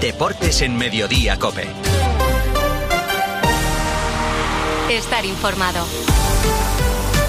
[0.00, 1.68] Deportes en Mediodía Cope.
[4.88, 5.84] Estar informado.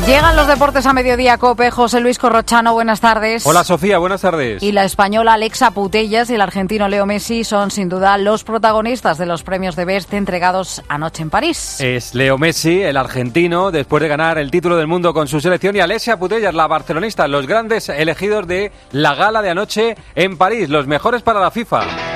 [0.08, 1.70] Llegan los deportes a mediodía, Cope.
[1.70, 3.46] José Luis Corrochano, buenas tardes.
[3.46, 4.64] Hola Sofía, buenas tardes.
[4.64, 9.18] Y la española Alexa Putellas y el argentino Leo Messi son sin duda los protagonistas
[9.18, 11.76] de los premios de Best entregados anoche en París.
[11.82, 15.76] Es Leo Messi, el argentino, después de ganar el título del mundo con su selección,
[15.76, 20.70] y Alexa Putellas, la barcelonista, los grandes elegidos de la gala de anoche en París,
[20.70, 22.11] los mejores para la FIFA.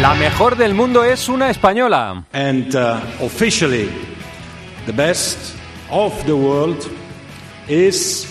[0.00, 2.22] La mejor del mundo es una española.
[2.32, 3.90] And uh, officially,
[4.86, 5.56] the best
[5.90, 6.78] of the world
[7.66, 8.28] is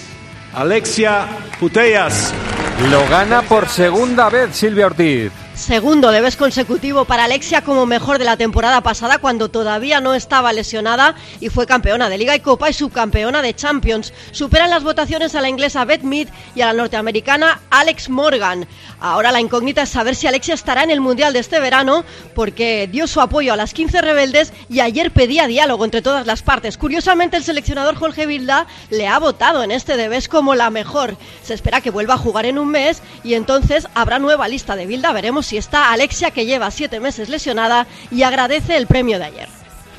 [0.53, 1.27] Alexia
[1.59, 2.33] Putellas.
[2.89, 5.31] Lo gana por segunda vez Silvia Ortiz.
[5.57, 10.13] Segundo de vez consecutivo para Alexia como mejor de la temporada pasada cuando todavía no
[10.13, 14.13] estaba lesionada y fue campeona de Liga y Copa y subcampeona de Champions.
[14.31, 18.67] Superan las votaciones a la inglesa Beth Mead y a la norteamericana Alex Morgan.
[18.99, 22.87] Ahora la incógnita es saber si Alexia estará en el Mundial de este verano porque
[22.89, 26.77] dio su apoyo a las 15 rebeldes y ayer pedía diálogo entre todas las partes.
[26.77, 31.17] Curiosamente el seleccionador Jorge Vilda le ha votado en este debes como la mejor.
[31.41, 34.85] Se espera que vuelva a jugar en un mes y entonces habrá nueva lista de
[34.85, 35.11] Vilda.
[35.13, 39.47] Veremos si está Alexia, que lleva siete meses lesionada, y agradece el premio de ayer.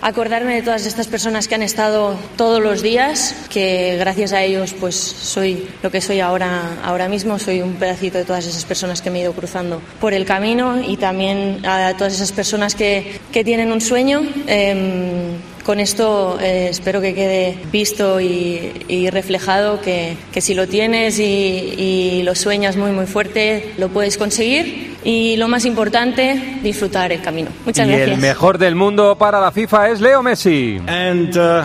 [0.01, 4.73] Acordarme de todas estas personas que han estado todos los días, que gracias a ellos
[4.79, 9.03] pues soy lo que soy ahora, ahora mismo, soy un pedacito de todas esas personas
[9.03, 13.19] que me he ido cruzando por el camino y también a todas esas personas que,
[13.33, 14.23] que tienen un sueño.
[14.47, 20.67] Eh, con esto eh, espero que quede visto y, y reflejado que, que, si lo
[20.67, 26.59] tienes y, y, lo sueñas muy muy fuerte, lo puedes conseguir y lo más importante,
[26.63, 27.49] disfrutar el camino.
[27.65, 28.11] Muchas y gracias.
[28.11, 30.79] el mejor del mundo para la FIFA es Leo Messi.
[30.87, 31.63] And uh,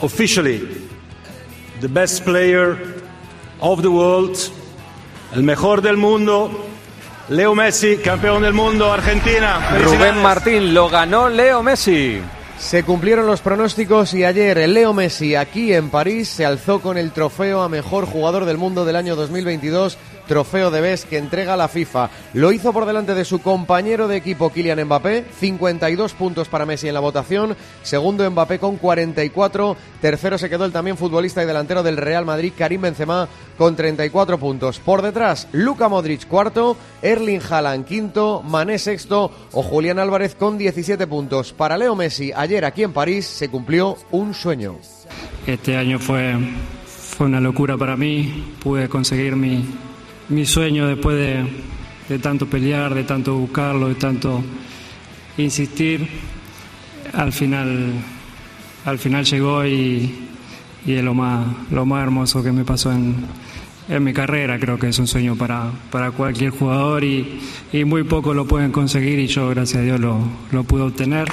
[0.00, 0.60] officially,
[1.80, 2.78] the best player
[3.58, 4.38] of the world,
[5.34, 6.68] el mejor del mundo,
[7.30, 9.76] Leo Messi, campeón del mundo, Argentina.
[9.82, 12.20] Rubén Martín lo ganó Leo Messi.
[12.60, 16.96] Se cumplieron los pronósticos y ayer el Leo Messi aquí en París se alzó con
[16.96, 19.98] el trofeo a mejor jugador del mundo del año 2022
[20.30, 22.08] trofeo de Best que entrega la FIFA.
[22.34, 26.86] Lo hizo por delante de su compañero de equipo Kylian Mbappé, 52 puntos para Messi
[26.86, 31.82] en la votación, segundo Mbappé con 44, tercero se quedó el también futbolista y delantero
[31.82, 34.78] del Real Madrid Karim Benzema con 34 puntos.
[34.78, 41.08] Por detrás, Luka Modric cuarto, Erling Haaland quinto, Mané sexto o Julián Álvarez con 17
[41.08, 41.52] puntos.
[41.52, 44.76] Para Leo Messi, ayer aquí en París se cumplió un sueño.
[45.44, 46.36] Este año fue,
[46.86, 49.64] fue una locura para mí, pude conseguir mi,
[50.30, 51.16] mi sueño después
[52.08, 54.42] de, tanto pelear, de tanto buscarlo, de tanto
[55.36, 56.08] insistir,
[57.12, 57.92] al final,
[58.84, 60.28] al final llegó y,
[60.86, 63.16] es lo más, lo más hermoso que me pasó en,
[63.88, 64.58] en mi carrera.
[64.58, 67.40] Creo que es un sueño para, para cualquier jugador y,
[67.72, 70.18] y muy pocos lo pueden conseguir y yo, gracias a Dios, lo,
[70.52, 71.28] lo pude obtener.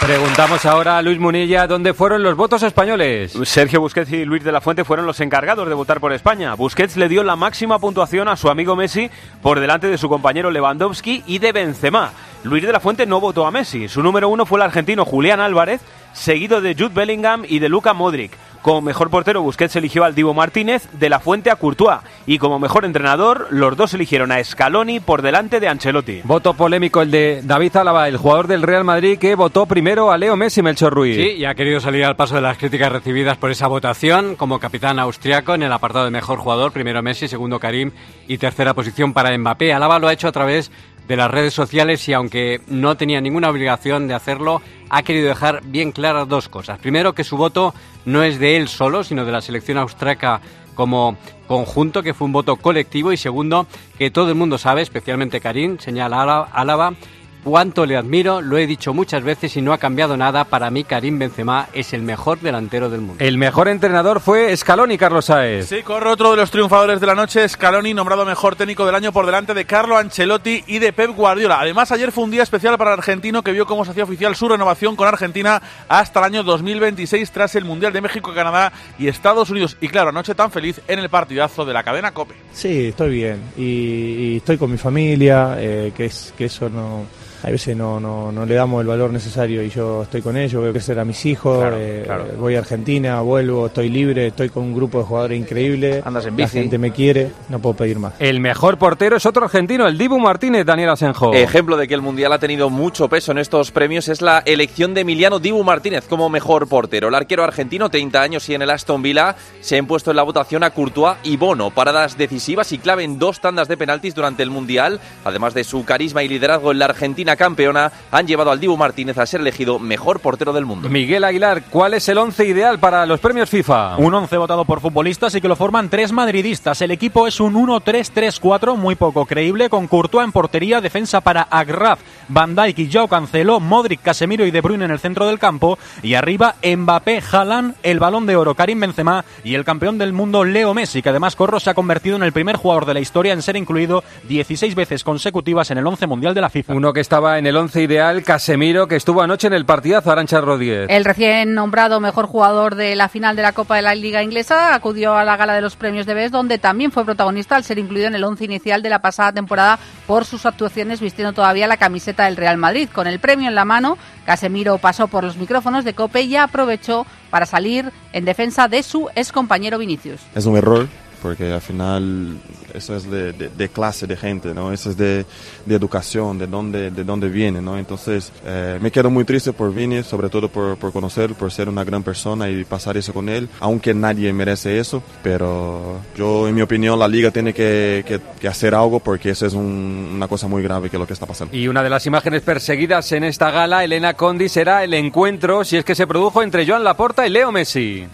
[0.00, 3.32] Preguntamos ahora a Luis Munilla dónde fueron los votos españoles.
[3.44, 6.54] Sergio Busquets y Luis de la Fuente fueron los encargados de votar por España.
[6.54, 9.10] Busquets le dio la máxima puntuación a su amigo Messi
[9.42, 12.12] por delante de su compañero Lewandowski y de Benzema.
[12.44, 13.88] Luis de la Fuente no votó a Messi.
[13.88, 15.82] Su número uno fue el argentino Julián Álvarez,
[16.14, 18.32] seguido de Jude Bellingham y de Luka Modric.
[18.62, 22.00] Como mejor portero, Busquets eligió al Divo Martínez, de la Fuente a Courtois.
[22.26, 26.20] Y como mejor entrenador, los dos eligieron a Scaloni por delante de Ancelotti.
[26.24, 30.18] Voto polémico el de David Álava, el jugador del Real Madrid, que votó primero a
[30.18, 31.16] Leo Messi Melchor Ruiz.
[31.16, 34.58] Sí, y ha querido salir al paso de las críticas recibidas por esa votación como
[34.58, 36.72] capitán austriaco en el apartado de mejor jugador.
[36.72, 37.92] Primero Messi, segundo Karim
[38.28, 39.72] y tercera posición para Mbappé.
[39.72, 40.70] Álava lo ha hecho a través
[41.10, 45.60] de las redes sociales y aunque no tenía ninguna obligación de hacerlo, ha querido dejar
[45.64, 46.78] bien claras dos cosas.
[46.78, 50.40] Primero, que su voto no es de él solo, sino de la selección austriaca
[50.76, 51.16] como
[51.48, 53.10] conjunto, que fue un voto colectivo.
[53.10, 53.66] Y segundo,
[53.98, 56.94] que todo el mundo sabe, especialmente Karim, señala Álava,
[57.42, 60.44] cuánto le admiro, lo he dicho muchas veces y no ha cambiado nada.
[60.44, 63.24] Para mí, Karim Benzema es el mejor delantero del mundo.
[63.24, 65.68] El mejor entrenador fue Scaloni, Carlos Saez.
[65.68, 69.12] Sí, corre otro de los triunfadores de la noche, Scaloni, nombrado mejor técnico del año
[69.12, 71.60] por delante de Carlo Ancelotti y de Pep Guardiola.
[71.60, 74.36] Además, ayer fue un día especial para el argentino que vio cómo se hacía oficial
[74.36, 79.08] su renovación con Argentina hasta el año 2026 tras el Mundial de México, Canadá y
[79.08, 79.76] Estados Unidos.
[79.80, 82.34] Y claro, anoche tan feliz en el partidazo de la cadena COPE.
[82.52, 87.06] Sí, estoy bien y, y estoy con mi familia, eh, que, es, que eso no
[87.42, 90.62] a veces no, no, no le damos el valor necesario y yo estoy con ellos,
[90.62, 92.06] veo crecer a mis hijos, eh,
[92.38, 96.36] voy a Argentina, vuelvo, estoy libre, estoy con un grupo de jugadores increíble, Andas en
[96.36, 96.58] la bici.
[96.58, 98.14] gente me quiere, no puedo pedir más.
[98.18, 101.32] El mejor portero es otro argentino, el Dibu Martínez, Daniel Asenjo.
[101.34, 104.94] Ejemplo de que el Mundial ha tenido mucho peso en estos premios es la elección
[104.94, 107.08] de Emiliano Dibu Martínez como mejor portero.
[107.08, 110.22] El arquero argentino, 30 años y en el Aston Villa, se ha impuesto en la
[110.22, 114.42] votación a Courtois y Bono, paradas decisivas y clave en dos tandas de penaltis durante
[114.42, 115.00] el Mundial.
[115.24, 119.18] Además de su carisma y liderazgo en la Argentina campeona, han llevado al Dibu Martínez
[119.18, 120.88] a ser elegido mejor portero del mundo.
[120.88, 123.96] Miguel Aguilar, ¿cuál es el once ideal para los premios FIFA?
[123.96, 126.80] Un 11 votado por futbolistas y que lo forman tres madridistas.
[126.82, 132.00] El equipo es un 1-3-3-4 muy poco creíble, con Courtois en portería, defensa para Agraf,
[132.28, 135.78] Van Dijk y Joao Cancelo, Modric, Casemiro y De Bruyne en el centro del campo,
[136.02, 140.44] y arriba Mbappé, Haaland, el Balón de Oro Karim Benzema y el campeón del mundo
[140.44, 143.32] Leo Messi, que además Corro se ha convertido en el primer jugador de la historia
[143.32, 146.74] en ser incluido 16 veces consecutivas en el 11 mundial de la FIFA.
[146.74, 150.40] Uno que estaba en el once ideal, Casemiro, que estuvo anoche en el partidazo Arancha
[150.40, 150.86] Rodríguez.
[150.88, 154.74] El recién nombrado mejor jugador de la final de la Copa de la Liga Inglesa
[154.74, 157.78] acudió a la gala de los premios de BES, donde también fue protagonista al ser
[157.78, 161.76] incluido en el once inicial de la pasada temporada por sus actuaciones vistiendo todavía la
[161.76, 162.88] camiseta del Real Madrid.
[162.90, 167.04] Con el premio en la mano, Casemiro pasó por los micrófonos de Cope y aprovechó
[167.28, 170.22] para salir en defensa de su excompañero Vinicius.
[170.34, 170.88] Es un error
[171.20, 172.36] porque al final
[172.74, 174.72] eso es de, de- de clase de gente, ¿no?
[174.72, 175.24] Eso es de,
[175.66, 177.78] de educación, de dónde, de dónde viene, ¿no?
[177.78, 181.68] Entonces eh, me quedo muy triste por Vini, sobre todo por, por conocerlo, por ser
[181.68, 186.54] una gran persona y pasar eso con él, aunque nadie merece eso, pero yo en
[186.54, 190.28] mi opinión la liga tiene que, que- que hacer algo porque eso es un- una
[190.28, 191.56] cosa muy grave que lo que está pasando.
[191.56, 195.76] Y una de las imágenes perseguidas en esta gala, Elena Condi, será el encuentro, si
[195.76, 198.06] es que se produjo, entre Joan Laporta y Leo Messi.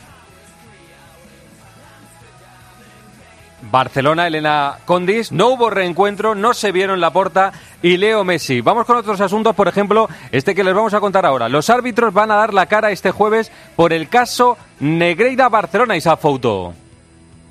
[3.70, 7.52] Barcelona, Elena Condis, no hubo reencuentro, no se vieron Laporta
[7.82, 8.60] y Leo Messi.
[8.60, 11.48] Vamos con otros asuntos, por ejemplo, este que les vamos a contar ahora.
[11.48, 16.00] Los árbitros van a dar la cara este jueves por el caso Negreira Barcelona y
[16.00, 16.85] Foto.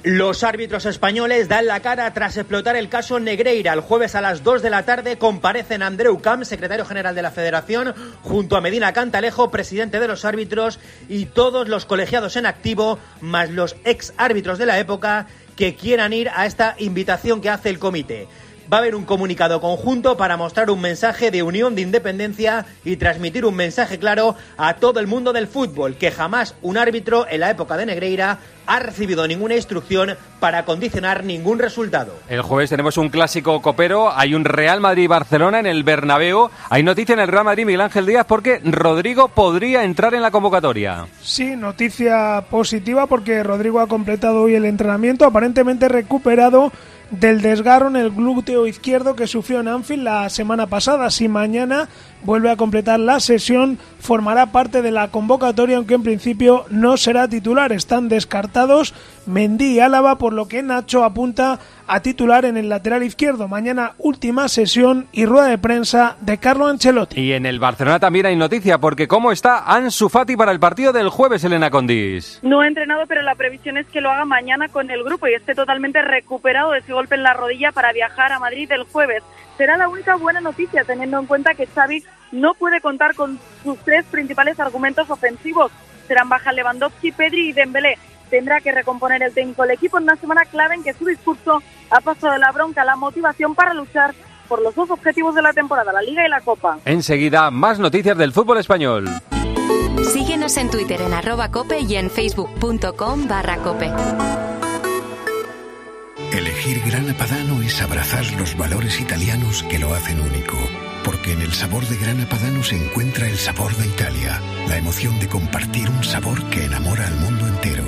[0.05, 3.73] Los árbitros españoles dan la cara tras explotar el caso Negreira.
[3.73, 7.31] El jueves a las 2 de la tarde comparecen Andreu Camp, secretario general de la
[7.31, 10.79] Federación, junto a Medina Cantalejo, presidente de los árbitros,
[11.09, 15.25] y todos los colegiados en activo, más los ex árbitros de la época,
[15.55, 18.27] que quieran ir a esta invitación que hace el comité.
[18.71, 22.97] Va a haber un comunicado conjunto para mostrar un mensaje de unión de independencia y
[22.97, 27.41] transmitir un mensaje claro a todo el mundo del fútbol, que jamás un árbitro en
[27.41, 32.15] la época de Negreira ha recibido ninguna instrucción para condicionar ningún resultado.
[32.27, 36.49] El jueves tenemos un clásico copero, hay un Real Madrid-Barcelona en el Bernabéu.
[36.71, 40.31] Hay noticia en el Real Madrid Miguel Ángel Díaz porque Rodrigo podría entrar en la
[40.31, 41.05] convocatoria.
[41.21, 46.71] Sí, noticia positiva porque Rodrigo ha completado hoy el entrenamiento, aparentemente recuperado
[47.19, 51.09] del desgarro en el glúteo izquierdo que sufrió en Anfield la semana pasada.
[51.09, 51.89] Si mañana
[52.25, 57.27] vuelve a completar la sesión, formará parte de la convocatoria, aunque en principio no será
[57.27, 57.71] titular.
[57.71, 58.93] Están descartados
[59.25, 63.47] Mendy y Álava, por lo que Nacho apunta a titular en el lateral izquierdo.
[63.47, 67.21] Mañana última sesión y rueda de prensa de Carlo Ancelotti.
[67.21, 70.93] Y en el Barcelona también hay noticia porque cómo está Ansu Fati para el partido
[70.93, 72.39] del jueves, Elena Condis.
[72.43, 75.33] No ha entrenado, pero la previsión es que lo haga mañana con el grupo y
[75.33, 79.23] esté totalmente recuperado de ese golpe en la rodilla para viajar a Madrid el jueves.
[79.57, 83.77] Será la única buena noticia, teniendo en cuenta que Xavi no puede contar con sus
[83.79, 85.71] tres principales argumentos ofensivos.
[86.07, 87.97] Serán baja Lewandowski, Pedri y Dembélé.
[88.29, 91.61] Tendrá que recomponer el técnico el equipo en una semana clave en que su discurso
[91.89, 94.13] ha pasado de la bronca a la motivación para luchar
[94.47, 96.79] por los dos objetivos de la temporada, la Liga y la Copa.
[96.85, 99.09] Enseguida, más noticias del fútbol español.
[100.03, 103.91] Síguenos en Twitter en arroba cope y en facebook.com barra cope.
[106.37, 110.57] Elegir Grana Padano es abrazar los valores italianos que lo hacen único.
[111.05, 115.17] Porque en el sabor de Grana Padano se encuentra el sabor de Italia, la emoción
[115.19, 117.85] de compartir un sabor que enamora al mundo entero.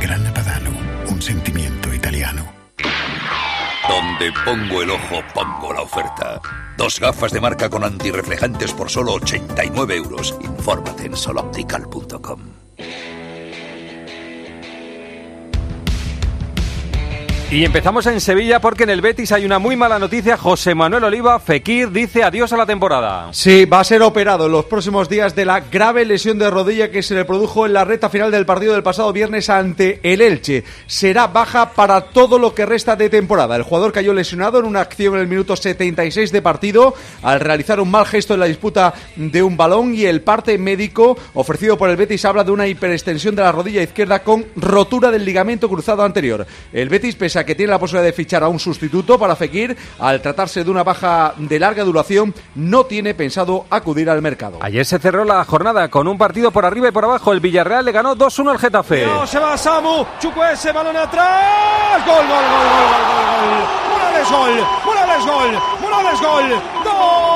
[0.00, 0.70] Grana Padano,
[1.10, 2.50] un sentimiento italiano.
[3.86, 6.40] Donde pongo el ojo, pongo la oferta.
[6.78, 10.34] Dos gafas de marca con antirreflejantes por solo 89 euros.
[10.40, 12.61] Infórmate en soloptical.com.
[17.52, 20.38] Y empezamos en Sevilla porque en el Betis hay una muy mala noticia.
[20.38, 23.28] José Manuel Oliva, Fekir, dice adiós a la temporada.
[23.34, 26.90] Sí, va a ser operado en los próximos días de la grave lesión de rodilla
[26.90, 30.22] que se le produjo en la recta final del partido del pasado viernes ante el
[30.22, 30.64] Elche.
[30.86, 33.54] Será baja para todo lo que resta de temporada.
[33.54, 37.80] El jugador cayó lesionado en una acción en el minuto 76 de partido al realizar
[37.80, 41.90] un mal gesto en la disputa de un balón y el parte médico ofrecido por
[41.90, 46.02] el Betis habla de una hiperextensión de la rodilla izquierda con rotura del ligamento cruzado
[46.02, 46.46] anterior.
[46.72, 49.76] El Betis, pese a que tiene la posibilidad de fichar a un sustituto para Fekir,
[49.98, 54.58] al tratarse de una baja de larga duración, no tiene pensado acudir al mercado.
[54.60, 57.32] Ayer se cerró la jornada con un partido por arriba y por abajo.
[57.32, 59.06] El Villarreal le ganó 2-1 al Getafe.
[59.06, 60.04] No, se va Samu,
[60.52, 62.04] ese balón atrás.
[62.06, 63.82] Gol, gol, gol, gol, gol, gol, gol.
[63.90, 66.62] Morales gol, Morales gol, Morales gol.
[66.84, 67.31] ¡Gol!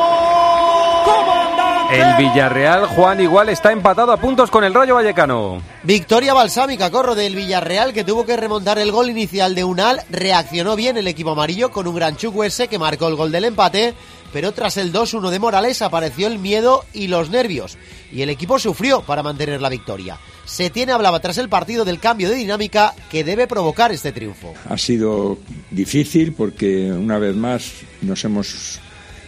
[1.90, 5.62] El Villarreal, Juan, igual está empatado a puntos con el Rayo Vallecano.
[5.84, 10.00] Victoria balsámica, corro del Villarreal que tuvo que remontar el gol inicial de Unal.
[10.10, 13.94] Reaccionó bien el equipo amarillo con un gran Chukwese que marcó el gol del empate.
[14.32, 17.78] Pero tras el 2-1 de Morales apareció el miedo y los nervios.
[18.12, 20.18] Y el equipo sufrió para mantener la victoria.
[20.44, 24.54] Setién hablaba tras el partido del cambio de dinámica que debe provocar este triunfo.
[24.68, 25.38] Ha sido
[25.70, 28.80] difícil porque una vez más nos hemos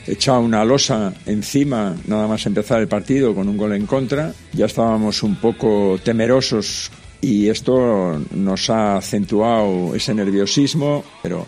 [0.09, 4.33] echado una losa encima nada más empezar el partido con un gol en contra.
[4.53, 11.47] Ya estábamos un poco temerosos y esto nos ha acentuado ese nerviosismo, pero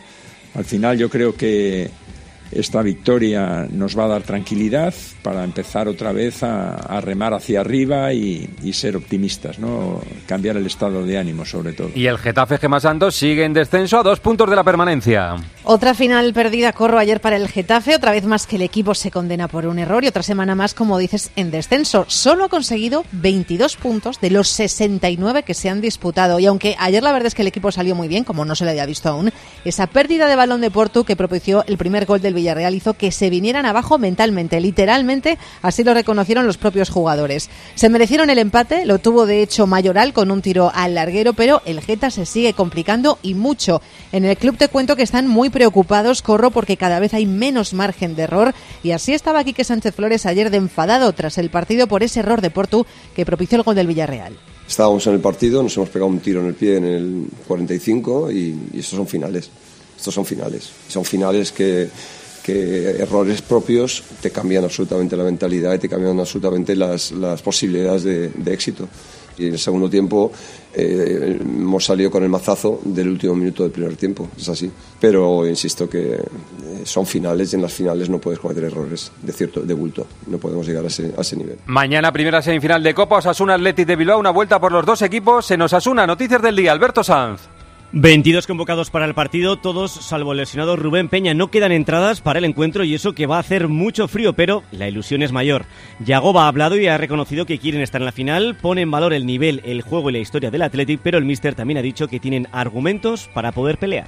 [0.54, 1.90] al final yo creo que
[2.52, 8.12] esta victoria nos va a dar tranquilidad para empezar otra vez a, remar hacia arriba
[8.12, 10.00] y, ser optimistas, ¿no?
[10.26, 11.90] Cambiar el estado de ánimo, sobre todo.
[11.94, 15.36] Y el Getafe Gema Santos sigue en descenso a dos puntos de la permanencia.
[15.72, 19.12] Otra final perdida, corro ayer para el Getafe, otra vez más que el equipo se
[19.12, 22.06] condena por un error y otra semana más, como dices, en descenso.
[22.08, 26.40] Solo ha conseguido 22 puntos de los 69 que se han disputado.
[26.40, 28.64] Y aunque ayer la verdad es que el equipo salió muy bien, como no se
[28.64, 29.32] le había visto aún,
[29.64, 33.12] esa pérdida de balón de Porto que propició el primer gol del Villarreal hizo que
[33.12, 37.48] se vinieran abajo mentalmente, literalmente, así lo reconocieron los propios jugadores.
[37.76, 41.62] Se merecieron el empate, lo tuvo de hecho Mayoral con un tiro al larguero, pero
[41.64, 43.80] el Geta se sigue complicando y mucho.
[44.10, 47.74] En el club te cuento que están muy preocupados, corro, porque cada vez hay menos
[47.74, 51.86] margen de error y así estaba Quique Sánchez Flores ayer de enfadado tras el partido
[51.86, 54.38] por ese error de Porto que propició el gol del Villarreal.
[54.66, 58.32] Estábamos en el partido, nos hemos pegado un tiro en el pie en el 45
[58.32, 59.50] y, y estos son finales.
[59.98, 60.70] Estos son finales.
[60.88, 61.90] Son finales que
[62.42, 68.02] que errores propios te cambian absolutamente la mentalidad y te cambian absolutamente las, las posibilidades
[68.02, 68.88] de, éxito.
[69.38, 70.32] Y en el segundo tiempo
[70.74, 74.70] eh, hemos salido con el mazazo del último minuto del primer tiempo, es así.
[75.00, 76.22] Pero insisto que eh,
[76.84, 80.06] son finales y en las finales no puedes cometer errores de cierto de bulto.
[80.26, 81.58] No podemos llegar a ese, nivel.
[81.66, 85.46] Mañana primera semifinal de Copa Osasuna Athletic de Bilbao, una vuelta por los dos equipos.
[85.46, 86.72] Se nos asuna noticias del día.
[86.72, 87.59] Alberto Sanz.
[87.92, 91.34] 22 convocados para el partido, todos salvo el lesionado Rubén Peña.
[91.34, 94.62] No quedan entradas para el encuentro y eso que va a hacer mucho frío, pero
[94.70, 95.64] la ilusión es mayor.
[95.98, 99.12] Yagoba ha hablado y ha reconocido que quieren estar en la final, pone en valor
[99.12, 102.06] el nivel, el juego y la historia del Athletic, pero el míster también ha dicho
[102.06, 104.06] que tienen argumentos para poder pelear.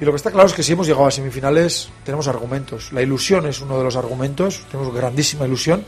[0.00, 2.92] Y lo que está claro es que si hemos llegado a semifinales, tenemos argumentos.
[2.92, 5.84] La ilusión es uno de los argumentos, tenemos grandísima ilusión,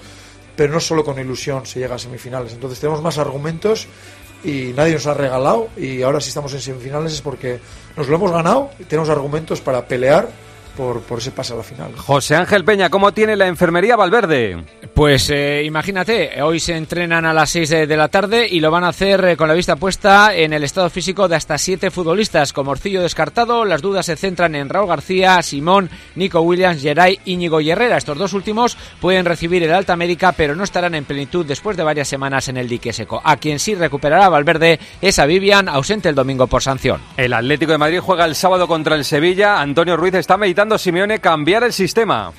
[0.57, 2.55] pero no solo con ilusión se llega a semifinales.
[2.55, 3.87] Entonces tenemos más argumentos
[4.47, 7.59] y nadie nos ha regalado y ahora si estamos en semifinales es porque
[7.97, 10.29] nos lo hemos ganado y tenemos argumentos para pelear
[10.77, 11.93] por, por, ese pase a la final.
[11.97, 14.65] José Ángel Peña, ¿cómo tiene la enfermería Valverde?
[14.95, 18.85] Pues eh, imagínate, hoy se entrenan a las 6 de, la tarde y lo van
[18.85, 22.53] a hacer eh, con la vista puesta en el estado físico de hasta siete futbolistas.
[22.53, 27.61] Con Morcillo descartado, las dudas se centran en Raúl García, Simón, Nico Williams, Geray, Íñigo
[27.61, 27.97] y Herrera.
[27.97, 31.85] Estos dos últimos pueden recibir el alta médica, pero no estarán en plenitud después de
[31.85, 33.21] varias semanas en el dique seco.
[33.25, 37.01] A quien sí recuperará Valverde es a Vivian, ausente el domingo por sanción.
[37.17, 39.61] El Atlético de Madrid juega el sábado contra el Sevilla.
[39.61, 42.33] Antonio Ruiz está meditando Simeone cambiar el sistema.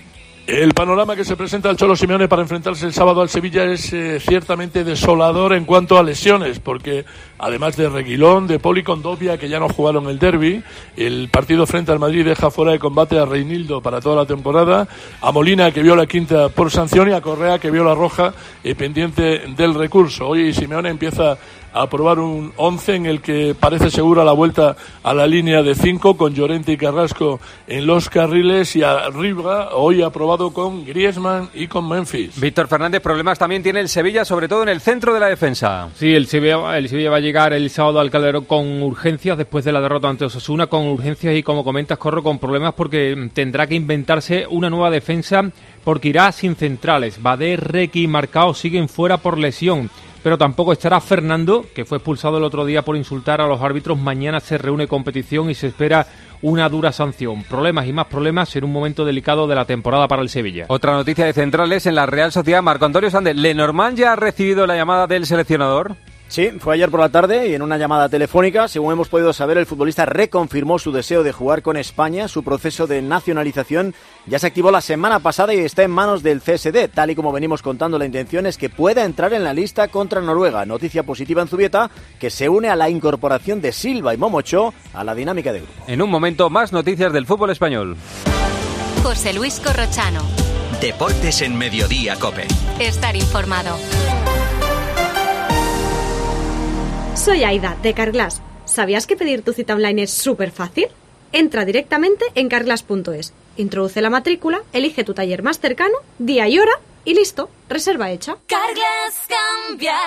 [0.47, 3.91] El panorama que se presenta al Cholo Simeone para enfrentarse el sábado al Sevilla es
[3.91, 7.03] eh, ciertamente desolador en cuanto a lesiones, porque
[7.37, 10.63] además de Reguilón, de Poli Condovia, que ya no jugaron el derby,
[10.95, 14.87] el partido frente al Madrid deja fuera de combate a Reinildo para toda la temporada,
[15.19, 18.33] a Molina, que vio la quinta por sanción, y a Correa, que vio la roja
[18.63, 20.29] eh, pendiente del recurso.
[20.29, 21.37] Hoy Simeone empieza
[21.73, 25.75] a aprobar un 11 en el que parece segura la vuelta a la línea de
[25.75, 30.01] 5 con Llorente y Carrasco en los carriles y arriba hoy
[30.37, 32.39] con Griezmann y con Memphis.
[32.39, 35.89] Víctor Fernández, problemas también tiene el Sevilla, sobre todo en el centro de la defensa.
[35.95, 39.65] Sí, el Sevilla, el Sevilla va a llegar el sábado al Calderón con urgencias después
[39.65, 43.67] de la derrota ante Osasuna, con urgencias y como comentas, corro con problemas porque tendrá
[43.67, 45.43] que inventarse una nueva defensa
[45.83, 47.21] porque irá sin centrales.
[47.21, 49.89] Bader, Requi y Marcao siguen fuera por lesión
[50.27, 53.97] pero tampoco estará Fernando, que fue expulsado el otro día por insultar a los árbitros.
[53.97, 56.05] Mañana se reúne competición y se espera
[56.41, 57.43] una dura sanción.
[57.43, 60.65] Problemas y más problemas en un momento delicado de la temporada para el Sevilla.
[60.67, 63.37] Otra noticia de centrales en la Real Sociedad, Marco Antonio Sández.
[63.37, 65.95] ¿Lenormand ya ha recibido la llamada del seleccionador?
[66.29, 69.57] Sí, fue ayer por la tarde y en una llamada telefónica, según hemos podido saber,
[69.57, 72.27] el futbolista reconfirmó su deseo de jugar con España.
[72.27, 76.41] Su proceso de nacionalización ya se activó la semana pasada y está en manos del
[76.41, 76.89] CSD.
[76.93, 80.21] Tal y como venimos contando, la intención es que pueda entrar en la lista contra
[80.21, 80.65] Noruega.
[80.65, 85.03] Noticia positiva en Zubieta, que se une a la incorporación de Silva y Momocho a
[85.03, 85.73] la dinámica de grupo.
[85.87, 87.95] En un momento, más noticias del fútbol español.
[89.01, 90.21] José Luis Corrochano.
[90.81, 92.47] Deportes en Mediodía, Cope.
[92.79, 93.77] Estar informado.
[97.27, 98.41] Soy Aida, de Carglass.
[98.63, 100.87] ¿Sabías que pedir tu cita online es súper fácil?
[101.33, 106.71] Entra directamente en carglass.es, introduce la matrícula, elige tu taller más cercano, día y hora
[107.03, 108.37] y listo, reserva hecha.
[108.47, 109.97] Carglass cambia,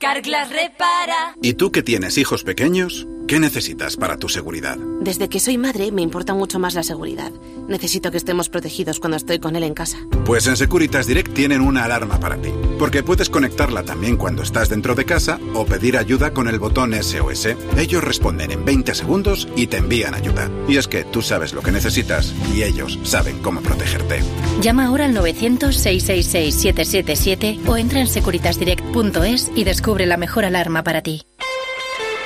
[0.00, 1.36] Carglass repara.
[1.40, 3.06] ¿Y tú que tienes hijos pequeños?
[3.28, 4.76] ¿Qué necesitas para tu seguridad?
[5.00, 7.30] Desde que soy madre me importa mucho más la seguridad.
[7.68, 9.98] Necesito que estemos protegidos cuando estoy con él en casa.
[10.24, 14.68] Pues en Securitas Direct tienen una alarma para ti, porque puedes conectarla también cuando estás
[14.68, 17.48] dentro de casa o pedir ayuda con el botón SOS.
[17.76, 20.50] Ellos responden en 20 segundos y te envían ayuda.
[20.68, 24.20] Y es que tú sabes lo que necesitas y ellos saben cómo protegerte.
[24.60, 31.22] Llama ahora al 900-666-777 o entra en securitasdirect.es y descubre la mejor alarma para ti.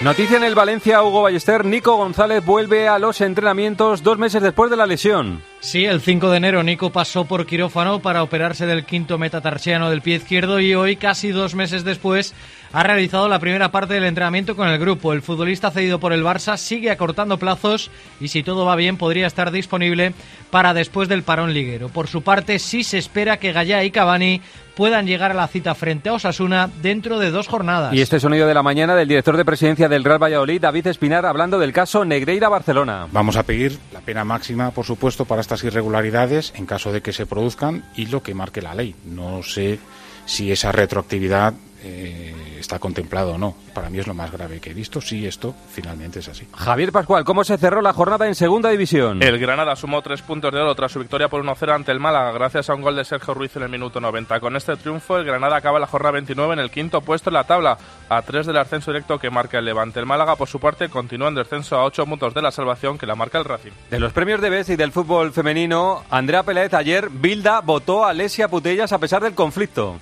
[0.02, 1.62] Noticia en el Valencia, Hugo Ballester.
[1.66, 5.42] Nico González vuelve a los entrenamientos dos meses después de la lesión.
[5.62, 10.00] Sí, el 5 de enero Nico pasó por quirófano para operarse del quinto metatarsiano del
[10.00, 12.34] pie izquierdo y hoy, casi dos meses después,
[12.72, 15.12] ha realizado la primera parte del entrenamiento con el grupo.
[15.12, 17.90] El futbolista cedido por el Barça sigue acortando plazos
[18.20, 20.14] y si todo va bien podría estar disponible
[20.50, 21.90] para después del parón liguero.
[21.90, 24.40] Por su parte, sí se espera que Gallá y Cavani
[24.80, 27.92] puedan llegar a la cita frente a Osasuna dentro de dos jornadas.
[27.92, 31.26] Y este sonido de la mañana del director de presidencia del Real Valladolid, David Espinar,
[31.26, 33.06] hablando del caso Negreira-Barcelona.
[33.12, 37.12] Vamos a pedir la pena máxima, por supuesto, para estas irregularidades en caso de que
[37.12, 38.94] se produzcan y lo que marque la ley.
[39.04, 39.80] No sé
[40.24, 43.54] si esa retroactividad eh, está contemplado o no.
[43.74, 46.46] Para mí es lo más grave que he visto, si esto finalmente es así.
[46.56, 49.22] Javier Pascual, ¿cómo se cerró la jornada en Segunda División?
[49.22, 52.32] El Granada sumó tres puntos de oro tras su victoria por 1-0 ante el Málaga,
[52.32, 54.40] gracias a un gol de Sergio Ruiz en el minuto 90.
[54.40, 57.44] Con este triunfo, el Granada acaba la jornada 29 en el quinto puesto en la
[57.44, 60.00] tabla, a tres del ascenso directo que marca el Levante.
[60.00, 63.06] El Málaga, por su parte, continúa en descenso a ocho puntos de la salvación que
[63.06, 63.72] la marca el Racing.
[63.90, 68.12] De los premios de BES y del fútbol femenino, Andrea Peláez ayer, Bilda votó a
[68.12, 69.98] Lesia Putellas a pesar del conflicto.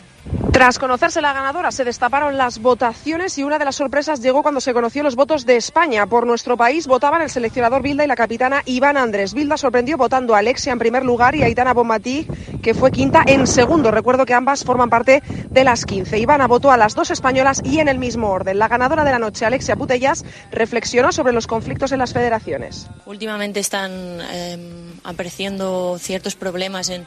[0.53, 4.61] Tras conocerse la ganadora, se destaparon las votaciones y una de las sorpresas llegó cuando
[4.61, 6.07] se conoció los votos de España.
[6.07, 9.35] Por nuestro país votaban el seleccionador Bilda y la capitana Iván Andrés.
[9.35, 12.27] Bilda sorprendió votando a Alexia en primer lugar y a Aitana Bonmatí,
[12.61, 13.93] que fue quinta en segundo.
[13.93, 16.19] Recuerdo que ambas forman parte de las 15.
[16.19, 18.59] Ivana votó a las dos españolas y en el mismo orden.
[18.59, 22.89] La ganadora de la noche, Alexia Putellas, reflexionó sobre los conflictos en las federaciones.
[23.07, 24.59] Últimamente están eh,
[25.05, 27.07] apareciendo ciertos problemas en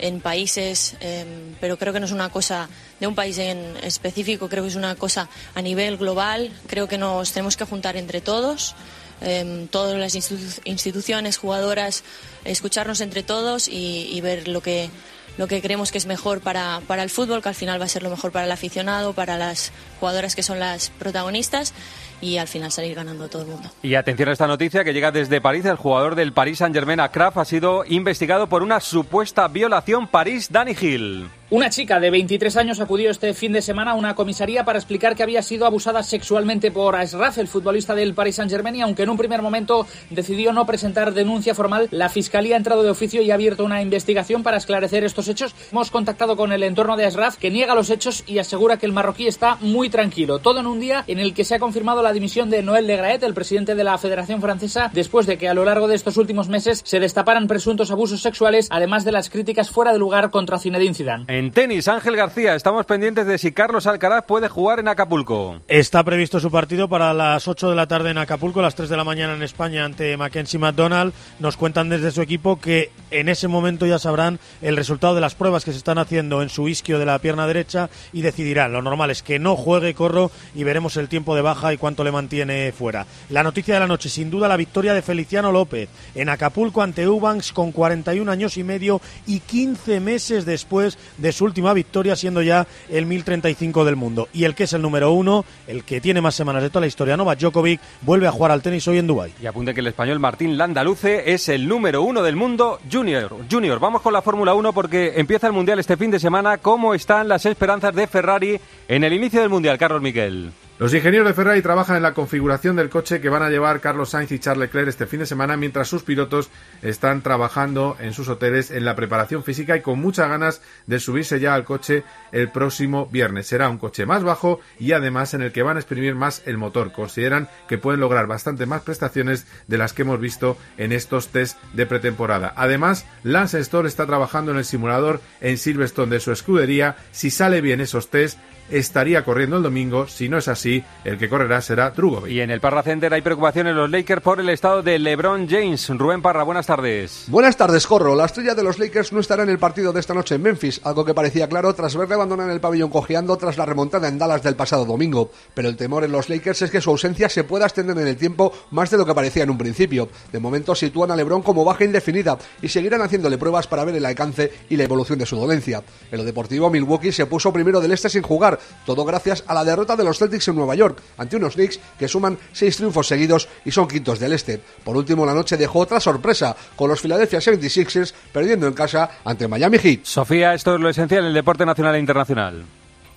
[0.00, 1.24] en países, eh,
[1.60, 4.76] pero creo que no es una cosa de un país en específico, creo que es
[4.76, 8.74] una cosa a nivel global, creo que nos tenemos que juntar entre todos.
[9.22, 12.04] Eh, todas las institu instituciones, jugadoras,
[12.46, 14.88] escucharnos entre todos y, y, ver lo que,
[15.36, 17.88] lo que creemos que es mejor para, para el fútbol, que al final va a
[17.88, 21.74] ser lo mejor para el aficionado, para las jugadoras que son las protagonistas
[22.20, 23.70] y al final salir ganando todo el mundo.
[23.82, 25.64] Y atención a esta noticia que llega desde París.
[25.64, 30.76] El jugador del Paris Saint-Germain, Akraf, ha sido investigado por una supuesta violación París Danny
[30.80, 31.28] Hill.
[31.52, 35.16] Una chica de 23 años acudió este fin de semana a una comisaría para explicar
[35.16, 39.10] que había sido abusada sexualmente por Asraf, el futbolista del Paris Saint-Germain, y aunque en
[39.10, 43.32] un primer momento decidió no presentar denuncia formal, la Fiscalía ha entrado de oficio y
[43.32, 45.56] ha abierto una investigación para esclarecer estos hechos.
[45.72, 48.92] Hemos contactado con el entorno de Asraf, que niega los hechos y asegura que el
[48.92, 50.38] marroquí está muy tranquilo.
[50.38, 52.96] Todo en un día en el que se ha confirmado la dimisión de Noël de
[52.96, 56.16] Graet, el presidente de la Federación Francesa, después de que a lo largo de estos
[56.16, 60.58] últimos meses se destaparan presuntos abusos sexuales, además de las críticas fuera de lugar contra
[60.58, 61.24] Zinedine Zidane.
[61.28, 65.60] En tenis, Ángel García, estamos pendientes de si Carlos Alcaraz puede jugar en Acapulco.
[65.68, 68.96] Está previsto su partido para las 8 de la tarde en Acapulco, las 3 de
[68.96, 71.12] la mañana en España ante Mackenzie McDonald.
[71.38, 75.34] Nos cuentan desde su equipo que en ese momento ya sabrán el resultado de las
[75.34, 78.72] pruebas que se están haciendo en su isquio de la pierna derecha y decidirán.
[78.72, 81.99] Lo normal es que no juegue Corro y veremos el tiempo de baja y cuánto
[82.04, 83.06] le mantiene fuera.
[83.28, 87.08] La noticia de la noche, sin duda, la victoria de Feliciano López en Acapulco ante
[87.08, 92.42] Ubanks con 41 años y medio y 15 meses después de su última victoria, siendo
[92.42, 94.28] ya el 1035 del mundo.
[94.32, 96.86] Y el que es el número uno, el que tiene más semanas de toda la
[96.86, 99.32] historia, Novak Djokovic, vuelve a jugar al tenis hoy en Dubái.
[99.42, 103.34] Y apunte que el español Martín Landaluce es el número uno del mundo junior.
[103.50, 106.58] Junior, vamos con la Fórmula 1 porque empieza el Mundial este fin de semana.
[106.58, 110.52] ¿Cómo están las esperanzas de Ferrari en el inicio del Mundial, Carlos Miquel?
[110.80, 114.08] Los ingenieros de Ferrari trabajan en la configuración del coche que van a llevar Carlos
[114.08, 116.48] Sainz y Charles Leclerc este fin de semana, mientras sus pilotos
[116.80, 121.38] están trabajando en sus hoteles en la preparación física y con muchas ganas de subirse
[121.38, 123.46] ya al coche el próximo viernes.
[123.46, 126.56] Será un coche más bajo y además en el que van a exprimir más el
[126.56, 126.92] motor.
[126.92, 131.58] Consideran que pueden lograr bastante más prestaciones de las que hemos visto en estos test
[131.74, 132.54] de pretemporada.
[132.56, 136.96] Además, Lance Stroll está trabajando en el simulador en Silverstone de su escudería.
[137.12, 138.38] Si sale bien esos test,
[138.70, 140.06] estaría corriendo el domingo.
[140.06, 142.32] Si no es así, el que correrá será Drugovic.
[142.32, 145.48] Y en el Parra Center hay preocupación en los Lakers por el estado de LeBron
[145.48, 145.88] James.
[145.90, 147.24] Rubén Parra, buenas tardes.
[147.28, 148.14] Buenas tardes, Corro.
[148.14, 150.80] La estrella de los Lakers no estará en el partido de esta noche en Memphis,
[150.84, 154.42] algo que parecía claro tras verle abandonar el pabellón cojeando tras la remontada en Dallas
[154.42, 155.30] del pasado domingo.
[155.54, 158.16] Pero el temor en los Lakers es que su ausencia se pueda extender en el
[158.16, 160.08] tiempo más de lo que parecía en un principio.
[160.32, 164.06] De momento sitúan a LeBron como baja indefinida y seguirán haciéndole pruebas para ver el
[164.06, 165.82] alcance y la evolución de su dolencia.
[166.10, 169.64] En lo deportivo, Milwaukee se puso primero del este sin jugar, todo gracias a la
[169.64, 173.48] derrota de los Celtics en Nueva York ante unos Knicks que suman seis triunfos seguidos
[173.64, 174.60] y son quintos del este.
[174.84, 179.48] Por último, la noche dejó otra sorpresa con los Philadelphia 76ers perdiendo en casa ante
[179.48, 180.00] Miami Heat.
[180.04, 182.64] Sofía, esto es lo esencial en el deporte nacional e internacional.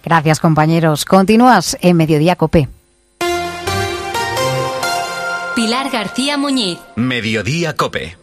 [0.04, 1.06] Gracias, compañeros.
[1.06, 2.68] Continúas en Mediodía Copé.
[5.56, 6.80] Pilar García Muñiz.
[6.96, 8.23] Mediodía Cope.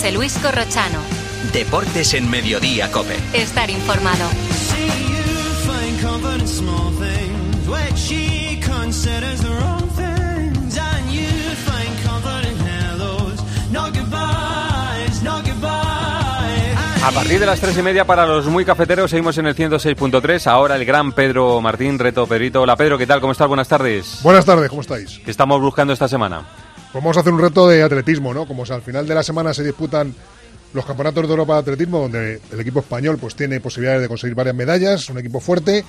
[0.00, 0.98] José Luis Corrochano.
[1.52, 3.16] Deportes en Mediodía Cope.
[3.34, 4.24] Estar informado.
[17.02, 20.46] A partir de las tres y media para los muy cafeteros seguimos en el 106.3.
[20.46, 22.62] Ahora el gran Pedro Martín, reto Pedrito.
[22.62, 23.20] Hola Pedro, ¿qué tal?
[23.20, 23.48] ¿Cómo estás?
[23.48, 24.20] Buenas tardes.
[24.22, 25.20] Buenas tardes, ¿cómo estáis?
[25.22, 26.46] ¿Qué estamos buscando esta semana?
[26.92, 28.46] Pues vamos a hacer un reto de atletismo, ¿no?
[28.46, 30.12] Como al final de la semana se disputan
[30.74, 34.34] los campeonatos de Europa de atletismo, donde el equipo español pues tiene posibilidades de conseguir
[34.34, 35.84] varias medallas, un equipo fuerte,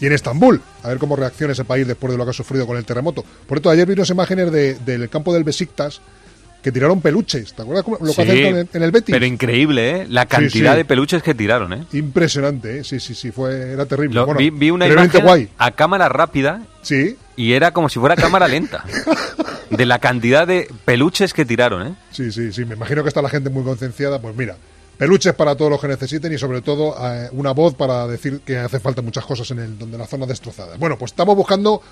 [0.00, 2.66] y en Estambul, a ver cómo reacciona ese país después de lo que ha sufrido
[2.66, 3.22] con el terremoto.
[3.22, 6.00] Por cierto, ayer vi unas imágenes de- del campo del Besiktas
[6.62, 9.12] que tiraron peluches, ¿te acuerdas lo que Sí, hacen en el Betis?
[9.12, 10.06] Pero increíble, ¿eh?
[10.08, 10.78] La cantidad sí.
[10.78, 11.84] de peluches que tiraron, ¿eh?
[11.92, 12.84] Impresionante, ¿eh?
[12.84, 14.14] sí, sí, sí, fue, era terrible.
[14.14, 15.48] Lo- Bueno, vi, vi una imagen guay.
[15.58, 17.16] a cámara rápida Sí.
[17.36, 18.84] Y era como si fuera cámara lenta.
[19.70, 21.94] de la cantidad de peluches que tiraron, ¿eh?
[22.12, 24.20] Sí, sí, sí, me imagino que está la gente muy concienciada.
[24.20, 24.56] Pues mira,
[24.98, 28.58] peluches para todos los que necesiten y sobre todo eh, una voz para decir que
[28.58, 30.76] hace falta muchas cosas en el donde la zona destrozada.
[30.76, 31.82] Bueno, pues estamos buscando,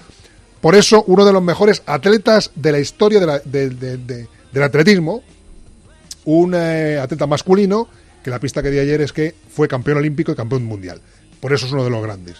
[0.60, 4.28] por eso, uno de los mejores atletas de la historia de la- de- de- de-
[4.52, 5.22] del atletismo,
[6.24, 7.88] un eh, atleta masculino
[8.22, 11.00] que la pista que di ayer es que fue campeón olímpico y campeón mundial.
[11.40, 12.36] Por eso es uno de los grandes.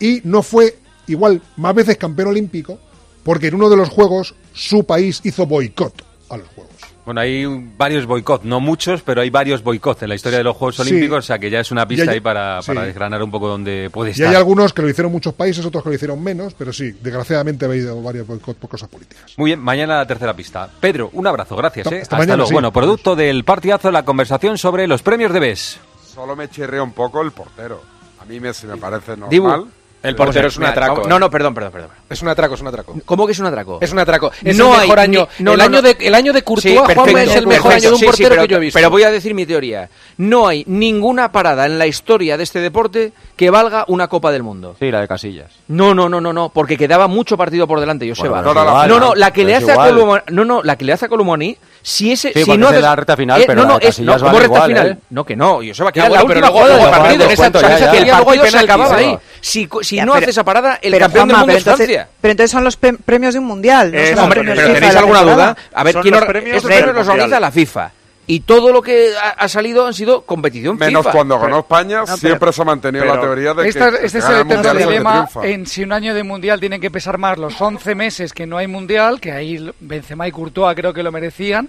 [0.00, 0.76] Y no fue
[1.12, 2.78] igual más veces campeón olímpico
[3.22, 6.70] porque en uno de los juegos su país hizo boicot a los juegos.
[7.04, 7.44] Bueno, hay
[7.76, 10.82] varios boicots, no muchos, pero hay varios boicots en la historia de los Juegos Sí.
[10.82, 12.68] Olímpicos, o sea que ya es una pista Y hay- ahí para, sí.
[12.68, 14.28] para desgranar un poco dónde puede Y estar.
[14.28, 17.64] hay algunos que lo hicieron muchos países, otros que lo hicieron menos, pero sí, desgraciadamente
[17.64, 19.32] ha habido varios boicots por cosas políticas.
[19.38, 20.68] Muy bien, mañana la tercera pista.
[20.78, 21.86] Pedro, un abrazo, gracias.
[21.86, 22.02] Hasta- ¿eh?
[22.02, 22.48] hasta mañana, luego.
[22.48, 22.52] sí.
[22.54, 25.78] Bueno, producto del partidazo, la conversación sobre los premios de BES.
[26.14, 27.80] Solo me chirrea un poco el portero.
[28.20, 29.30] A mí me, se me parece normal.
[29.30, 29.68] Dibu,
[30.02, 30.94] el portero es un atraco.
[30.94, 31.90] vamos- No, no, perdón, perdón, perdón.
[32.08, 32.94] Es un atraco, es un atraco.
[33.04, 33.78] ¿Cómo que es un atraco?
[33.80, 34.30] Es un atraco.
[34.42, 35.28] Es No el hay mejor ni- año.
[35.40, 35.82] no, el, no, año no.
[35.82, 37.74] de, el año de Courtois, Sí, perfecto, Juanma, es el mejor perfecto.
[37.74, 38.78] año de un Sí, sí, portero pero- que yo he visto.
[38.78, 39.88] Pero voy a decir mi teoría.
[40.16, 44.42] No hay ninguna parada en la historia de este deporte que valga una Copa del
[44.42, 44.76] Mundo.
[44.78, 45.50] Sí, la de Casillas.
[45.68, 48.42] No, no, no, no, no, porque quedaba mucho partido por delante, Joseba.
[48.42, 49.14] Bueno, no, no, ¿no?
[49.14, 49.90] la que le hace a
[50.30, 52.94] no, no, la que le hace a Colomani, si ese, Sí, si no haces- la
[52.96, 54.86] recta final, eh, pero no, no, es, no, como vale recta igual, final.
[54.90, 54.98] ¿eh?
[55.10, 57.60] No, que no, Joseba, que era la última jugada del partido, cuando en esa- descuento
[57.60, 57.90] ya, ¿sabes ya.
[57.90, 59.12] que El el partido partido se penalti, acababa sí, ahí.
[59.14, 59.20] va.
[59.40, 61.58] Si, si Ya, no pero- haces esa parada, el pero, campeón Juanma, del mundo pero
[61.58, 62.08] es entonces, Francia.
[62.20, 63.92] pero entonces son los premios de un mundial.
[63.92, 65.52] no Eh, son hombre, los premios pero FIFA ¿tenéis alguna temporada.
[65.52, 65.62] duda?
[65.74, 67.92] A ver, ¿quién los premios estos del premios los organiza la FIFA.
[68.26, 71.12] Y todo lo que ha, salido han sido competición Menos FIFA.
[71.12, 74.06] cuando ganó España, No, pero- siempre se ha mantenido la teoría de que esta- que
[74.06, 77.38] este es el eterno dilema en si un año de mundial tiene que pesar más
[77.38, 81.10] los 11 meses que no hay mundial, que ahí Benzema y Courtois creo que lo
[81.10, 81.68] merecían,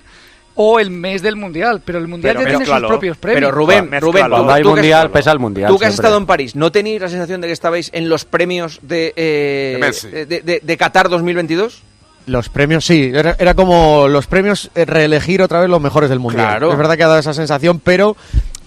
[0.63, 1.81] o el mes del mundial.
[1.83, 3.39] Pero el mundial Pero ya tiene sus propios premios.
[3.41, 5.67] Pero Rubén, Rubén, tú- Cuando hay tú que has mundial, estado- pesa el mundial.
[5.71, 6.05] Tú que has siempre.
[6.07, 9.71] estado en París, ¿no tenéis la sensación de que estabais en los premios de, eh,
[9.73, 10.07] De Messi.
[10.09, 11.81] de, de- de Qatar 2022?
[12.27, 16.19] Los premios, sí, era, era como los premios eh, reelegir otra vez los mejores del
[16.19, 16.45] mundial.
[16.47, 16.71] Claro.
[16.71, 18.15] Es verdad que ha dado esa sensación, pero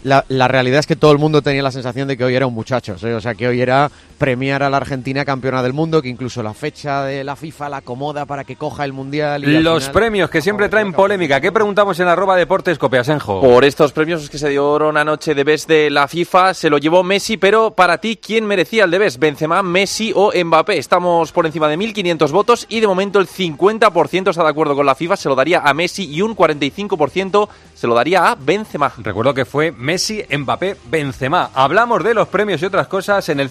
[0.02, 2.46] la, la realidad es que todo el mundo tenía la sensación de que hoy era
[2.48, 3.06] un muchacho, ¿sí?
[3.06, 3.90] o sea, que hoy era
[4.24, 7.76] premiar a la Argentina campeona del mundo, que incluso la fecha de la FIFA la
[7.76, 9.44] acomoda para que coja el Mundial.
[9.44, 11.42] Y Los final- premios que siempre traen polémica.
[11.42, 13.42] ¿Qué preguntamos en arroba deportes copiasenjo?
[13.42, 17.02] Por estos premios que se dieron anoche de best de la FIFA, se lo llevó
[17.02, 19.18] Messi, pero para ti, ¿quién merecía el de best?
[19.18, 20.78] ¿Benzema, Messi o Mbappé?
[20.78, 24.86] Estamos por encima de 1.500 votos y de momento el 50% está de acuerdo con
[24.86, 28.90] la FIFA, se lo daría a Messi y un 45% se lo daría a Benzema.
[28.96, 31.50] Recuerdo que fue Messi, Mbappé, Benzema.
[31.52, 33.50] Hablamos de los premios y otras cosas en el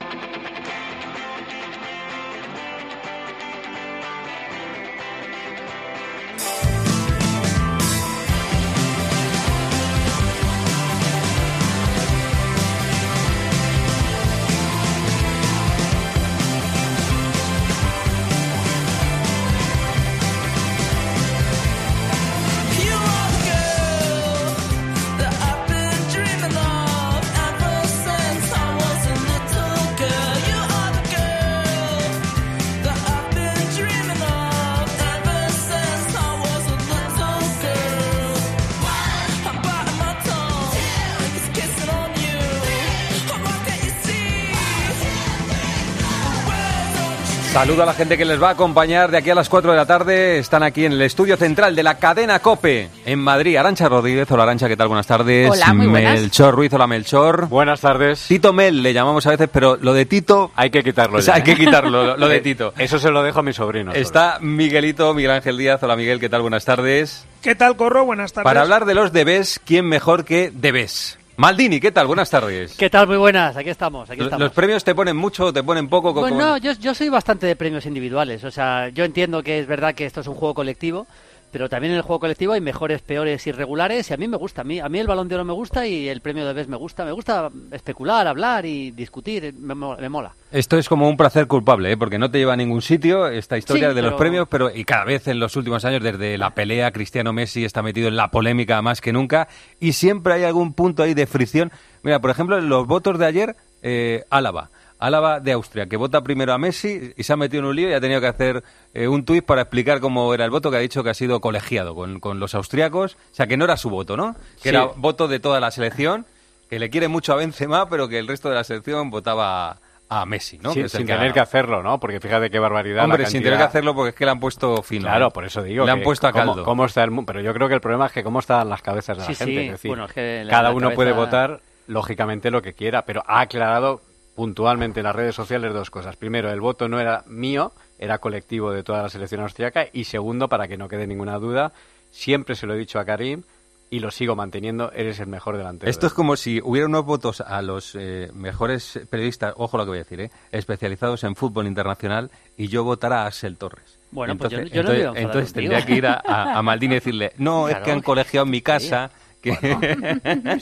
[47.51, 49.77] Saludo a la gente que les va a acompañar de aquí a las 4 de
[49.77, 50.39] la tarde.
[50.39, 53.57] Están aquí en el estudio central de la cadena COPE en Madrid.
[53.57, 54.87] Arancha Rodríguez, hola Arancha, ¿qué tal?
[54.87, 55.51] Buenas tardes.
[55.51, 56.21] Hola, muy buenas.
[56.21, 57.49] Melchor Ruiz, hola Melchor.
[57.49, 58.25] Buenas tardes.
[58.25, 60.51] Tito Mel le llamamos a veces, pero lo de Tito...
[60.55, 61.65] Hay que quitarlo O sea, ya, hay que ¿eh?
[61.65, 62.73] quitarlo, lo, lo de Tito.
[62.77, 63.91] Eso se lo dejo a mi sobrino.
[63.91, 65.83] Está Miguelito, Miguel Ángel Díaz.
[65.83, 66.41] Hola Miguel, ¿qué tal?
[66.43, 67.25] Buenas tardes.
[67.41, 68.05] ¿Qué tal, Corro?
[68.05, 68.45] Buenas tardes.
[68.45, 71.17] Para hablar de los debes, ¿quién mejor que debes?
[71.41, 72.05] Maldini, ¿qué tal?
[72.05, 72.75] Buenas tardes.
[72.77, 73.07] ¿Qué tal?
[73.07, 74.43] Muy buenas, aquí estamos, aquí Los- estamos.
[74.43, 76.13] ¿Los premios te ponen mucho o te ponen poco?
[76.13, 78.43] Pues ¿Cómo- no, yo, yo soy bastante de premios individuales.
[78.43, 81.07] O sea, yo entiendo que es verdad que esto es un juego colectivo,
[81.51, 84.09] pero también en el juego colectivo hay mejores, peores y regulares.
[84.09, 84.61] Y a mí me gusta.
[84.61, 86.67] A mí, a mí el balón de oro me gusta y el premio de vez
[86.67, 87.05] me gusta.
[87.05, 89.53] Me gusta especular, hablar y discutir.
[89.57, 90.33] Me, me mola.
[90.51, 91.97] Esto es como un placer culpable, ¿eh?
[91.97, 94.69] porque no te lleva a ningún sitio esta historia Sí, de los pero- premios, pero
[94.75, 98.15] y cada vez en los últimos años, desde la pelea, Cristiano Messi está metido en
[98.17, 99.47] la polémica más que nunca
[99.79, 101.71] y siempre hay algún punto ahí de fricción.
[102.03, 104.69] Mira, por ejemplo, en los votos de ayer, eh, Álava.
[105.01, 107.89] Álava de Austria, que vota primero a Messi y se ha metido en un lío
[107.89, 110.77] y ha tenido que hacer eh, un tuit para explicar cómo era el voto, que
[110.77, 113.77] ha dicho que ha sido colegiado con, con los austriacos, o sea, que no era
[113.77, 114.35] su voto, ¿no?
[114.61, 114.69] Que Sí.
[114.69, 116.25] era voto de toda la selección,
[116.69, 120.25] que le quiere mucho a Benzema, pero que el resto de la selección votaba a
[120.25, 120.73] Messi, ¿no?
[120.73, 121.99] Sí, Que sin que tener que hacerlo, ¿no?
[121.99, 123.05] Porque fíjate qué barbaridad.
[123.05, 125.03] Hombre, la sin tener que hacerlo porque es que le han puesto fino.
[125.05, 125.31] Claro, ¿eh?
[125.33, 125.85] por eso digo.
[125.85, 126.63] Le han puesto a caldo.
[126.65, 129.17] Cómo está el pero yo creo que el problema es que cómo están las cabezas
[129.17, 129.53] de Sí, la gente.
[129.53, 132.73] sí, es decir, bueno, es que la- cada la uno puede votar lógicamente lo que
[132.73, 134.01] quiera, pero ha aclarado
[134.35, 136.15] puntualmente en las redes sociales dos cosas.
[136.15, 139.85] Primero, el voto no era mío, era colectivo de toda la selección austriaca.
[139.93, 141.73] Y segundo, para que no quede ninguna duda,
[142.09, 143.43] siempre se lo he dicho a Karim
[143.89, 145.89] y lo sigo manteniendo, eres el mejor delantero.
[145.89, 149.89] Esto es como si hubiera unos votos a los eh, mejores periodistas, ojo lo que
[149.89, 150.31] voy a decir, ¿eh?
[150.53, 153.99] especializados en fútbol internacional y yo votara a Axel Torres.
[154.11, 156.99] Bueno, pues yo- entonces, yo no entonces, tendría que ir a, a, a Maldini y
[156.99, 159.11] decirle, no, es que han colegiado en mi casa.
[159.51, 159.57] Que...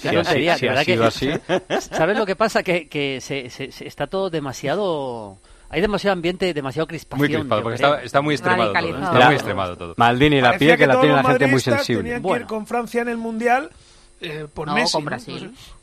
[0.01, 2.63] Qué tontería, de verdad que- ¿Sabes lo que pasa?
[2.63, 5.37] Que, que se, se- se- está todo demasiado...
[5.71, 7.19] Hay demasiado ambiente, demasiado crispación.
[7.29, 8.79] Muy crispado, porque está, está muy extremado todo.
[8.79, 8.89] ¿eh?
[8.89, 9.25] Está Radicalizado.
[9.27, 9.93] muy extremado todo.
[9.97, 12.01] Maldini, la piel que la tiene la gente muy sensible.
[12.03, 12.41] Tenían que Bueno.
[12.41, 13.69] ir con Francia en el Mundial
[14.19, 14.93] eh, por No, Messi.
[14.93, 15.05] con.
[15.05, 15.51] Brasil.
[15.53, 15.73] Pues,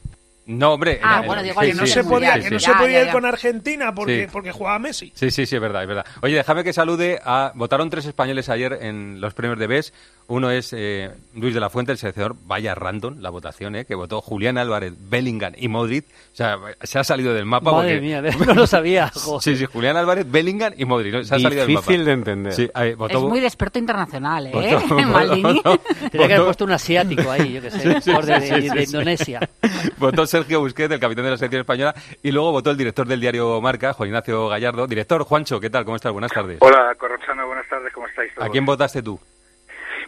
[0.46, 0.98] No, hombre.
[1.04, 2.54] Ah, bueno, digo, sí, que no sí, se podía, sí, que sí.
[2.54, 4.28] no se Ya, podía ya, ir con Argentina porque, Sí.
[4.32, 5.12] porque jugaba Messi.
[5.14, 6.06] Sí, sí, sí, es verdad, es verdad.
[6.20, 7.52] Oye, déjame que salude a...
[7.54, 9.92] Votaron tres españoles ayer en los premios de BES.
[10.28, 12.36] Uno es eh, Luis de la Fuente, el seleccionador.
[12.46, 13.84] Vaya random la votación, ¿eh?
[13.84, 16.04] Que votó Julián Álvarez, Bellingham y Modric.
[16.04, 18.00] O sea, se ha salido del mapa Madre porque...
[18.00, 19.08] mía, no lo sabía.
[19.14, 19.40] joder.
[19.42, 21.12] Sí, sí, Julián Álvarez, Bellingham y Modric.
[21.14, 21.22] ¿no?
[21.24, 21.80] Se ha salido del mapa.
[21.86, 22.52] Difícil de entender.
[22.54, 23.18] Sí, ahí, votó...
[23.18, 24.50] Es muy de experto internacional, ¿eh?
[24.52, 25.42] votó- Maldini.
[25.62, 28.40] votó- Tenía que haber puesto un asiático ahí, yo que sé, Sí, sí, mejor de,
[28.40, 28.82] sí, de- sí, de.
[28.82, 29.40] Indonesia.
[29.98, 33.20] Votó Sergio Busquets, el capitán de la selección española, y luego votó el director del
[33.20, 34.86] diario Marca, Juan Ignacio Gallardo.
[34.88, 35.84] Director, Juancho, ¿qué tal?
[35.84, 36.12] ¿Cómo estás?
[36.12, 36.58] Buenas tardes.
[36.60, 38.48] Hola, Corrochano, buenas tardes, ¿cómo estáis todos?
[38.48, 39.18] ¿A quién votaste tú?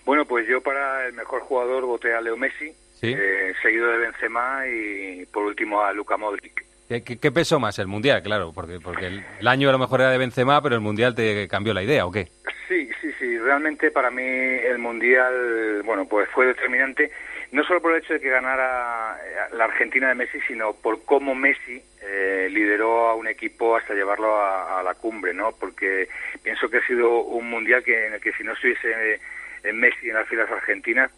[0.08, 3.14] Bueno, pues yo para el mejor jugador voté a Leo Messi, Sí.
[3.14, 6.64] eh, seguido de Benzema y por último a Luka Modric.
[6.88, 7.78] ¿Qué, qué, qué pesó más?
[7.78, 10.76] El Mundial, claro, porque, porque el, el año a lo mejor era de Benzema, pero
[10.76, 12.28] el Mundial te cambió la idea, ¿o qué?
[12.68, 13.38] Sí, sí, sí.
[13.38, 17.10] Realmente para mí el Mundial, bueno, pues fue determinante,
[17.52, 21.04] no solo por el hecho de que ganara eh, la Argentina de Messi, sino por
[21.04, 25.52] cómo Messi eh, lideró a un equipo hasta llevarlo a, a, la cumbre, ¿no?
[25.52, 26.08] Porque
[26.42, 29.20] pienso que ha sido un Mundial que, en el que si no estuviese
[29.62, 31.10] en Messi en las filas argentinas,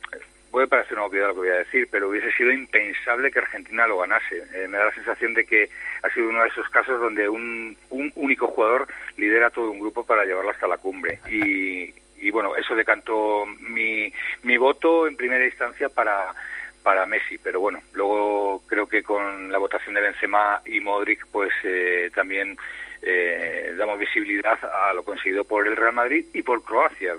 [0.51, 3.87] puede parecer una obviedad lo que voy a decir, pero hubiese sido impensable que Argentina
[3.87, 4.43] lo ganase.
[4.55, 5.71] Eh, me da la sensación de que
[6.03, 10.05] ha sido uno de esos casos donde un, un único jugador lidera todo un grupo
[10.05, 11.21] para llevarlo hasta la cumbre.
[11.31, 16.35] Y, y bueno, eso decantó mi, mi voto en primera instancia para
[16.83, 21.51] para Messi, pero bueno, luego creo que con la votación de Benzema y Modric, pues
[21.63, 22.57] eh, también
[23.03, 27.15] eh, damos visibilidad a lo conseguido por el Real Madrid y por Croacia,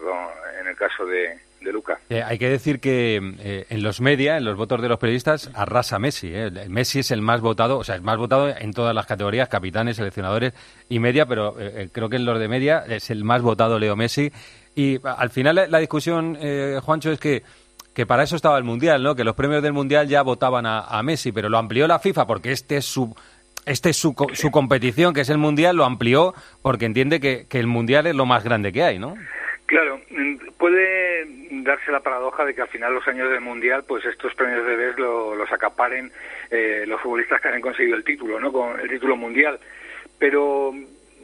[0.59, 1.99] en el caso de, de Luca.
[2.09, 5.49] Eh, hay que decir que eh, en los media, en los votos de los periodistas,
[5.53, 6.31] arrasa Messi.
[6.33, 6.51] Eh.
[6.69, 9.97] Messi es el más votado, o sea, el más votado en todas las categorías, capitanes,
[9.97, 10.53] seleccionadores
[10.89, 13.95] y media, pero eh, creo que en los de media es el más votado Leo
[13.95, 14.31] Messi.
[14.75, 16.37] Y al final la discusión,
[16.81, 17.43] Juancho, es que
[17.93, 19.15] que para eso estaba el Mundial, ¿no?
[19.15, 22.53] Que los premios del Mundial ya votaban a Messi, pero lo amplió la FIFA porque
[22.53, 23.13] este es su
[23.65, 27.59] este es su, su competición, que es el Mundial, lo amplió porque entiende que, que
[27.59, 29.15] el Mundial es lo más grande que hay, ¿no?
[29.65, 30.01] Claro,
[30.57, 31.25] puede
[31.63, 34.75] darse la paradoja de que al final los años del Mundial, pues estos premios de
[34.75, 36.11] BES lo, los acaparen
[36.49, 38.51] eh, los futbolistas que han conseguido el título, ¿no?
[38.51, 39.57] Con el título mundial.
[40.19, 40.73] Pero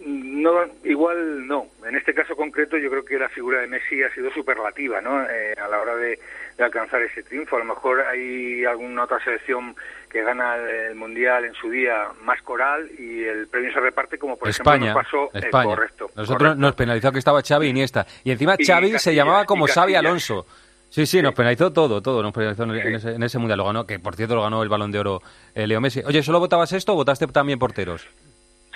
[0.07, 1.67] no, igual no.
[1.85, 5.21] En este caso concreto yo creo que la figura de Messi ha sido superlativa, ¿no?
[5.23, 6.17] Eh, a la hora de,
[6.57, 7.57] de, alcanzar ese triunfo.
[7.57, 9.75] A lo mejor hay alguna otra selección
[10.09, 14.37] que gana el mundial en su día más coral y el premio se reparte como
[14.37, 15.63] por España, ejemplo nos pasó España.
[15.63, 16.09] Eh, correcto.
[16.15, 16.61] Nosotros correcto.
[16.61, 19.95] nos penalizó que estaba Xavi y Iniesta y encima Y Xavi se llamaba como Xavi.
[19.95, 20.45] Alonso.
[20.89, 23.57] Sí, sí, nos penalizó todo, todo, nos penalizó en, en ese, en ese mundial.
[23.57, 25.21] Lo ganó, que por cierto lo ganó el Balón de Oro
[25.53, 26.01] eh, Leo Messi.
[26.05, 28.07] Oye, ¿solo votabas esto o votaste también porteros?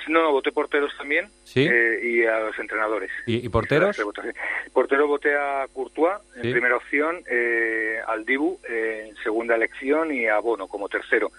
[0.07, 1.67] No, no, voté porteros también ¿Sí?
[1.69, 3.09] eh, y a los entrenadores.
[3.25, 3.97] ¿Y, y porteros?
[4.73, 6.51] Portero voté a Courtois en Sí.
[6.51, 11.31] primera opción, eh, al Dibu eh, en segunda elección y a Bono como tercero.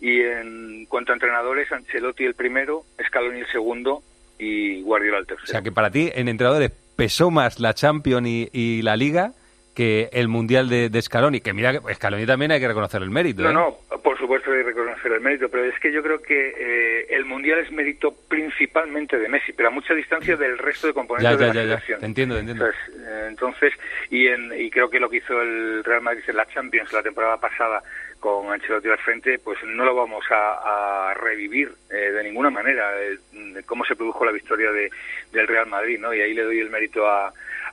[0.00, 4.02] Y en cuanto a entrenadores, Ancelotti el primero, Scaloni el segundo
[4.38, 5.46] y Guardiola el O tercero.
[5.48, 9.32] sea que para ti, en entrenadores, pesó más la Champions y, y la Liga
[9.74, 11.40] que el Mundial de, de Scaloni.
[11.40, 13.42] Que mira, Scaloni también hay que reconocer el mérito.
[13.42, 13.52] No, ¿eh?
[13.90, 17.06] no, por supuesto hay que reconocer el mérito, pero es que yo creo que eh,
[17.10, 21.38] el Mundial es mérito principalmente de Messi, pero a mucha distancia del resto de componentes
[21.38, 21.98] ya, de la ya.
[21.98, 22.66] Te entiendo, te entiendo.
[22.66, 23.72] Entonces, eh, entonces
[24.10, 27.02] y, en, y creo que lo que hizo el Real Madrid en la Champions la
[27.02, 27.82] temporada pasada
[28.20, 32.92] con Ancelotti al frente, pues no lo vamos a, a revivir eh, de ninguna manera,
[33.02, 33.16] eh,
[33.64, 34.90] cómo se produjo la victoria de,
[35.32, 36.12] del Real Madrid, ¿no?
[36.12, 37.32] Y ahí le doy el mérito a, a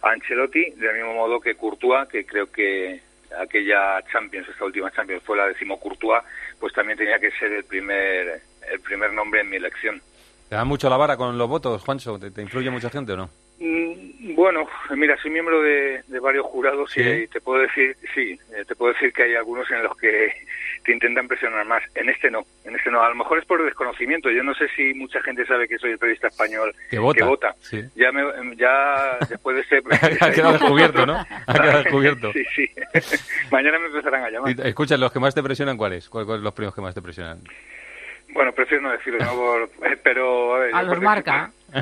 [0.09, 3.01] Ancelotti, del mismo modo que Courtois, que creo que
[3.39, 6.23] aquella Champions, esta última Champions fue la décimo Courtois,
[6.59, 10.01] pues también tenía que ser el primer el primer nombre en mi elección.
[10.49, 12.19] ¿Te da mucho la vara con los votos, Juancho?
[12.19, 13.29] ¿Te, te influye mucha gente o no?
[13.59, 17.01] Mm, Bueno, mira, soy miembro de, de varios jurados ¿Sí?
[17.01, 20.31] y te puedo decir, sí, eh, te puedo decir que hay algunos en los que
[20.87, 21.83] te intentan presionar más.
[21.95, 23.03] En este no, en este no.
[23.03, 24.31] A lo mejor es por desconocimiento.
[24.31, 27.83] Yo no sé si mucha gente sabe que soy el periodista español Que vota, sí.
[27.95, 28.23] Ya, me,
[28.55, 29.81] ya después de este...
[30.21, 31.17] ha quedado descubierto, ¿no?
[31.45, 32.31] Ha quedado descubierto.
[32.31, 32.69] Sí, sí.
[33.51, 34.55] Mañana me empezarán a llamar.
[34.65, 36.07] Escucha, ¿los que más te presionan cuáles?
[36.07, 37.41] ¿Cuáles son los premios que más te presionan?
[38.37, 39.69] Bueno, prefiero no decirlo, no por-
[40.03, 40.53] pero...
[40.53, 41.51] A, ver, A yo los marca.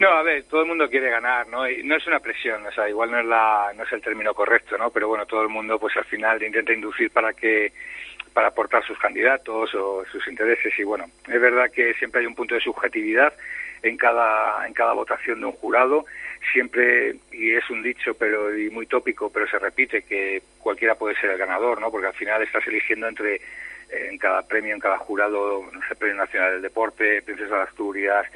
[0.00, 1.68] No, a ver, todo el mundo quiere ganar, ¿no?
[1.68, 4.34] Y no es una presión, o sea, igual no es la, no es el término
[4.34, 4.90] correcto, ¿no?
[4.90, 7.72] Pero bueno, todo el mundo, pues al final intenta inducir para que,
[8.32, 12.34] para aportar sus candidatos o sus intereses y bueno, es verdad que siempre hay un
[12.34, 13.32] punto de subjetividad
[13.82, 16.04] en cada, en cada votación de un jurado,
[16.52, 21.14] siempre, y es un dicho, pero, y muy tópico, pero se repite que cualquiera puede
[21.16, 21.90] ser el ganador, ¿no?
[21.92, 23.40] Porque al final estás eligiendo entre,
[23.90, 28.26] en cada premio, en cada jurado, no sé, Premio Nacional del Deporte, Princesa de Asturias,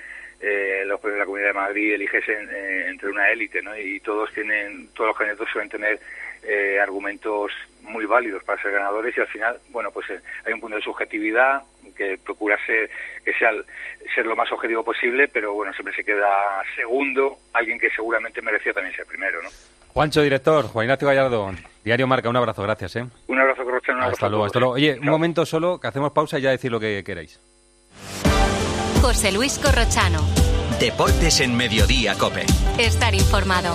[0.40, 3.76] eh, los premios de la Comunidad de Madrid, eliges en- eh, entre una élite, ¿no?
[3.76, 6.00] Y todos tienen, todos los candidatos suelen tener
[6.42, 10.60] eh, argumentos muy válidos para ser ganadores y al final, bueno, pues eh, hay un
[10.60, 11.62] punto de subjetividad
[11.94, 12.88] que procura ser
[13.22, 13.50] que sea
[14.14, 18.72] ser lo más objetivo posible, pero bueno, siempre se queda segundo alguien que seguramente merecía
[18.72, 19.50] también ser primero, ¿no?
[19.88, 21.52] Juancho, director, Juan Ignacio Gallardo,
[21.84, 23.06] Diario Marca, un abrazo, gracias, ¿eh?
[23.28, 24.74] Un abrazo, Corrochano, un abrazo Hasta a luego, hasta luego.
[24.74, 27.40] Oye, un momento solo, que hacemos pausa y ya decir lo que queráis.
[29.00, 30.20] José Luis Corrochano.
[30.78, 32.44] Deportes en Mediodía, Cope.
[32.78, 33.74] Estar informado.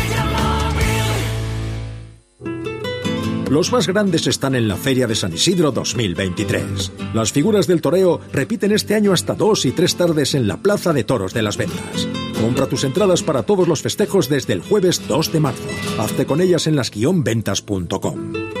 [3.51, 6.93] Los más grandes están en la Feria de San Isidro 2023.
[7.13, 10.93] Las figuras del toreo repiten este año hasta dos y tres tardes en la Plaza
[10.93, 12.07] de Toros de las Ventas.
[12.39, 15.67] Compra tus entradas para todos los festejos desde el jueves 2 de marzo.
[15.99, 18.60] Hazte con ellas en las-ventas.com.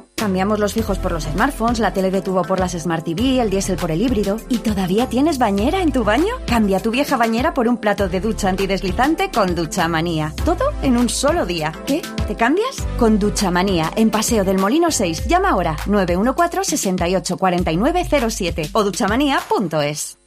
[0.21, 3.49] Cambiamos los fijos por los smartphones, la tele de tubo por las Smart TV, el
[3.49, 4.37] diésel por el híbrido.
[4.49, 6.35] ¿Y todavía tienes bañera en tu baño?
[6.45, 10.31] Cambia tu vieja bañera por un plato de ducha antideslizante con Ducha Manía.
[10.45, 11.73] Todo en un solo día.
[11.87, 12.03] ¿Qué?
[12.27, 12.85] ¿Te cambias?
[12.99, 15.25] Con Ducha Manía, en Paseo del Molino 6.
[15.25, 20.19] Llama ahora 914 68 49 07 o duchamanía.es.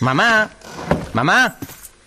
[0.00, 0.50] Mamá,
[1.14, 1.56] mamá,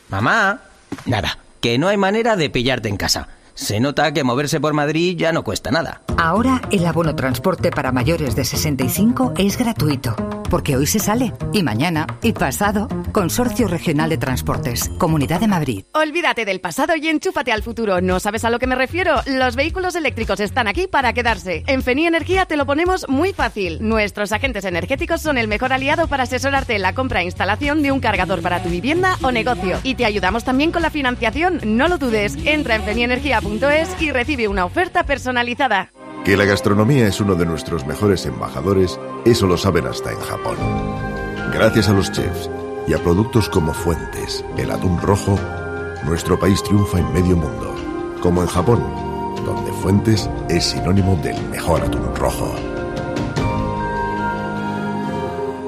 [0.10, 0.62] mamá.
[1.08, 3.28] Nada, que no hay manera de pillarte en casa.
[3.60, 6.02] Se nota que moverse por Madrid ya no cuesta nada.
[6.18, 10.16] Ahora el abono transporte para mayores de 65 es gratuito,
[10.50, 12.88] porque hoy se sale, y mañana, y pasado.
[13.12, 15.86] Consorcio Regional de Transportes, Comunidad de Madrid.
[15.94, 18.02] Olvídate del pasado y enchúfate al futuro.
[18.02, 19.16] ¿No sabes a lo que me refiero?
[19.26, 21.64] Los vehículos eléctricos están aquí para quedarse.
[21.68, 23.80] En Feni Energía te lo ponemos muy fácil.
[23.82, 27.92] Nuestros agentes energéticos son el mejor aliado para asesorarte en la compra e instalación de
[27.92, 29.80] un cargador para tu vivienda o negocio.
[29.84, 31.60] Y te ayudamos también con la financiación.
[31.64, 32.38] No lo dudes.
[32.46, 35.92] Entra en fenienergia.es y recibe una oferta personalizada.
[36.30, 40.58] Que la gastronomía es uno de nuestros mejores embajadores, eso lo saben hasta en Japón.
[41.52, 42.52] Gracias a los chefs
[42.88, 45.40] y a productos como Fuentes, el atún rojo,
[46.06, 47.76] nuestro país triunfa en medio mundo,
[48.22, 48.80] como en Japón,
[49.44, 52.54] donde Fuentes es sinónimo del mejor atún rojo.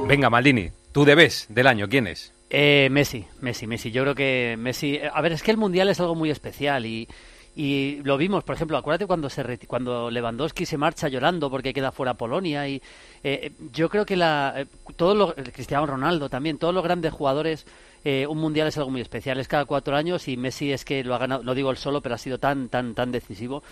[0.08, 2.34] Venga, Maldini, tu debes del año, ¿quién es?
[2.52, 3.90] Eh, Messi, Messi, Messi.
[3.90, 5.00] Yo creo que Messi.
[5.12, 7.08] A ver, es que el mundial es algo muy especial y,
[7.56, 11.92] y lo vimos, por ejemplo, acuérdate cuando se cuando Lewandowski se marcha llorando porque queda
[11.92, 12.82] fuera Polonia y
[13.24, 17.66] eh, yo creo que la eh, todos los Cristiano Ronaldo también, todos los grandes jugadores
[18.06, 21.04] eh, un mundial es algo muy especial, es cada cuatro años y Messi es que
[21.04, 23.64] lo ha ganado, no digo el solo, pero ha sido tan tan tan decisivo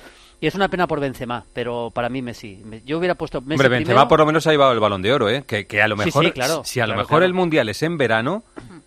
[0.42, 3.54] y es una pena por Benzema, pero para mí Messi, Me- yo hubiera puesto Messi
[3.54, 4.08] Hombre, Benzema primero.
[4.08, 5.44] por lo menos ha llevado el balón de oro, ¿eh?
[5.46, 7.26] Que, que a lo Sí, mejor, sí, claro, si a lo mejor claro.
[7.26, 8.44] el mundial es en verano,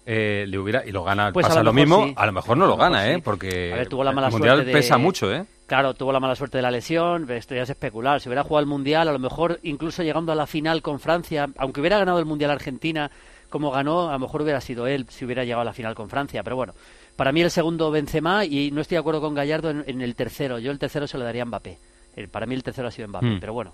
[0.06, 2.14] eh, le hubiera y lo gana, Pues a pasa lo mismo, sí.
[2.16, 3.10] a lo mejor no lo gana, sí.
[3.10, 3.18] ¿eh?
[3.22, 5.44] Porque A ver, tuvo la mala el mundial suerte de- pesa mucho, ¿eh?
[5.66, 8.20] Claro, tuvo la mala suerte de la lesión, esto ya es especular.
[8.20, 11.48] Si hubiera jugado el Mundial, a lo mejor incluso llegando a la final con Francia,
[11.56, 13.10] aunque hubiera ganado el Mundial Argentina
[13.48, 16.10] como ganó, a lo mejor hubiera sido él si hubiera llegado a la final con
[16.10, 16.42] Francia.
[16.42, 16.74] Pero bueno,
[17.16, 20.14] para mí el segundo Benzema y no estoy de acuerdo con Gallardo en, en el
[20.14, 20.58] tercero.
[20.58, 21.78] Yo el tercero se lo daría a Mbappé.
[22.16, 23.40] El- para mí el tercero ha sido Mbappé, Hmm.
[23.40, 23.72] pero bueno.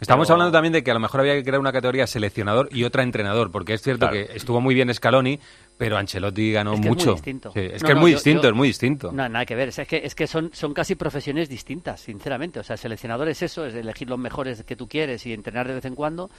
[0.00, 2.68] Estamos Pero- hablando también de que a lo mejor había que crear una categoría seleccionador
[2.72, 4.26] y otra entrenador, porque es cierto Claro.
[4.28, 5.38] que estuvo muy bien Scaloni,
[5.80, 7.00] pero Ancelotti ganó Es que mucho.
[7.00, 7.52] es muy distinto.
[7.54, 9.12] Sí, es No, que es muy yo- distinto, yo- es muy distinto.
[9.12, 9.68] No, nada que ver.
[9.70, 12.60] Es que, es que son, son casi profesiones distintas, sinceramente.
[12.60, 15.74] O sea, seleccionador es eso, es elegir los mejores que tú quieres y entrenar de
[15.74, 16.30] vez en cuando.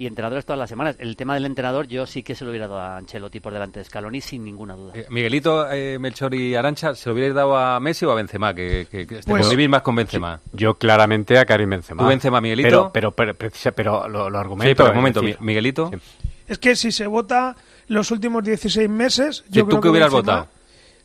[0.00, 0.96] Y entrenadores todas las semanas.
[0.98, 3.78] El tema del entrenador, yo sí que se lo hubiera dado a Ancelotti por delante
[3.80, 4.92] de Scaloni, sin ninguna duda.
[4.96, 8.54] Eh, Miguelito, eh, Melchor y Arancha, ¿se lo hubierais dado a Messi o a Benzema?
[8.54, 10.40] Que, que, que este, Pues- convivís más con Benzema.
[10.52, 12.02] Yo claramente a Karim Benzema.
[12.02, 12.90] ¿Tú Benzema, Miguelito?
[12.92, 14.68] Pero, pero, pero, precisa- pero lo, lo argumento.
[14.70, 15.90] Sí, pero un momento, decir, Miguelito.
[16.46, 17.56] Es que si se vota
[17.88, 20.48] los últimos 16 meses, yo ¿Tú creo qué que hubieras votado?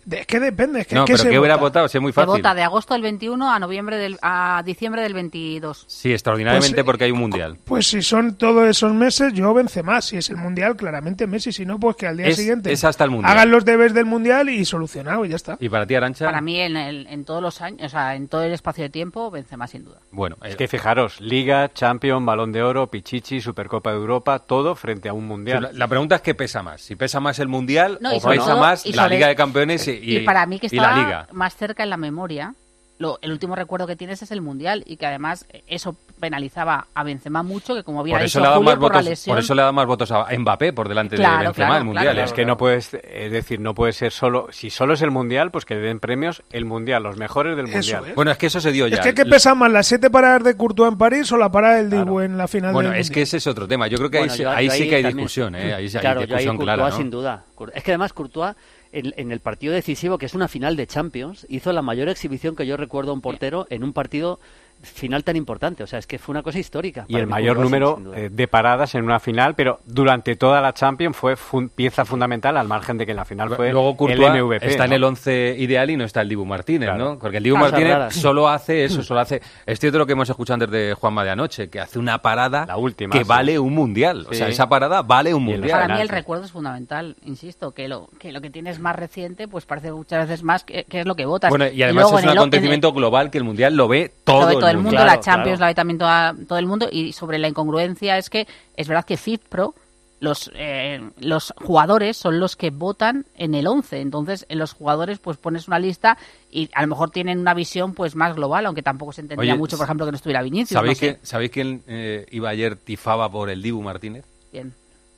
[0.06, 1.68] De- es que depende, es que No, ¿qué pero se ¿qué hubieras vota?
[1.70, 1.88] votado?
[1.88, 5.14] Si es muy Se vota de agosto del 21 a noviembre del a diciembre del
[5.14, 5.86] 22.
[5.88, 7.58] Sí, extraordinariamente Pues, eh, porque hay un mundial.
[7.66, 10.02] Pues si son todos esos meses, yo Benzema.
[10.02, 11.52] Si es el Mundial, claramente Messi.
[11.52, 13.32] Si no, pues que al día Es- siguiente es hasta el Mundial.
[13.32, 15.58] hagan los deberes del Mundial y solucionado y ya está.
[15.60, 16.26] ¿Y para ti, Arancha?
[16.26, 18.90] Para mí en, el- en todos los años, o sea, en todo el espacio de
[18.90, 20.00] tiempo, Benzema sin duda.
[20.12, 25.10] Bueno, Es que fijaros, Liga, Champions, Balón de Oro, Pichichi, Supercopa de Europa, todo frente
[25.10, 25.64] a un mundial.
[25.64, 26.82] la, la pregunta es qué pesa más.
[26.82, 30.18] Si pesa más el mundial No, o pesa todo- más la Liga de Campeones y,
[30.18, 31.28] Y, para mí que y la está Liga.
[31.32, 32.54] más cerca en la memoria,
[33.00, 37.04] lo- el último recuerdo que tienes es el Mundial y que además eso penalizaba a
[37.04, 39.36] Benzema mucho, que como había Por eso, dicho le Julio más por la votos, lesión...
[39.36, 41.80] por eso le ha dado más votos a Mbappé por delante Claro, de Benzema claro,
[41.80, 42.06] el mundial.
[42.14, 45.12] claro, es que no puedes, es decir, no puede ser solo, si solo es el
[45.12, 48.06] mundial, pues que le den premios el mundial, los mejores del mundial.
[48.08, 48.16] es.
[48.16, 48.98] Bueno, es que eso se dio ya.
[48.98, 51.78] Es que ¿qué pesa más, las siete paradas de Courtois en París o la parada
[51.78, 53.88] del Dibu en la final Bueno, del es que ese es otro tema.
[53.88, 55.74] Yo creo que Bueno, ahí, sí- yo- ahí yo sí que hay también- discusión, ¿eh?
[55.74, 56.96] Ahí sí hay discusión Courtois, clara, ¿no?
[56.96, 57.44] sin duda.
[57.74, 58.56] Es que además Courtois,
[58.94, 62.56] en, en el partido decisivo, que es una final de Champions, hizo la mayor exhibición
[62.56, 64.40] que yo recuerdo a un portero en un partido
[64.84, 65.84] final tan importante.
[65.84, 67.06] O sea, es que fue una cosa histórica.
[67.08, 71.16] Y el mayor número eh, de paradas en una final, pero durante toda la Champions
[71.18, 74.68] fue fun- pieza fundamental al margen de que en la final fue Luego el MVP.
[74.68, 77.04] está en el 11 ideal y no está el Dibu Martínez, Claro.
[77.14, 77.20] ¿no?
[77.20, 78.16] Porque el Dibu Martínez raras.
[78.16, 79.42] solo hace eso, solo hace...
[79.66, 82.76] Es cierto lo que hemos escuchado antes de Juanma de anoche, que hace una parada
[82.78, 83.24] última, que sí.
[83.28, 84.26] vale un mundial.
[84.28, 84.36] O Sí.
[84.40, 85.72] sea, esa parada vale un mundial.
[85.80, 89.48] Para mí el recuerdo es fundamental, insisto, que lo que lo que tienes más reciente,
[89.48, 91.50] pues parece muchas veces más que, que es lo que votas.
[91.50, 94.42] Bueno, y además luego es un el- acontecimiento global que el mundial lo ve todo,
[94.42, 95.60] lo ve todo el mundo, Claro, la Champions claro.
[95.62, 99.06] la ve también toda- todo el mundo y sobre la incongruencia es que es verdad
[99.06, 99.74] que FIFPro
[100.20, 105.20] los eh, los jugadores son los que votan en el 11, entonces en los jugadores
[105.20, 106.18] pues pones una lista
[106.50, 109.60] y a lo mejor tienen una visión pues más global, aunque tampoco se entendía Oye,
[109.60, 111.18] mucho, por ejemplo, que no estuviera Vinicius, ¿Sabéis, no sé.
[111.20, 114.24] que, ¿Sabéis quién eh, iba ayer tifaba por el Dibu Martínez?
[114.54, 114.74] Bien.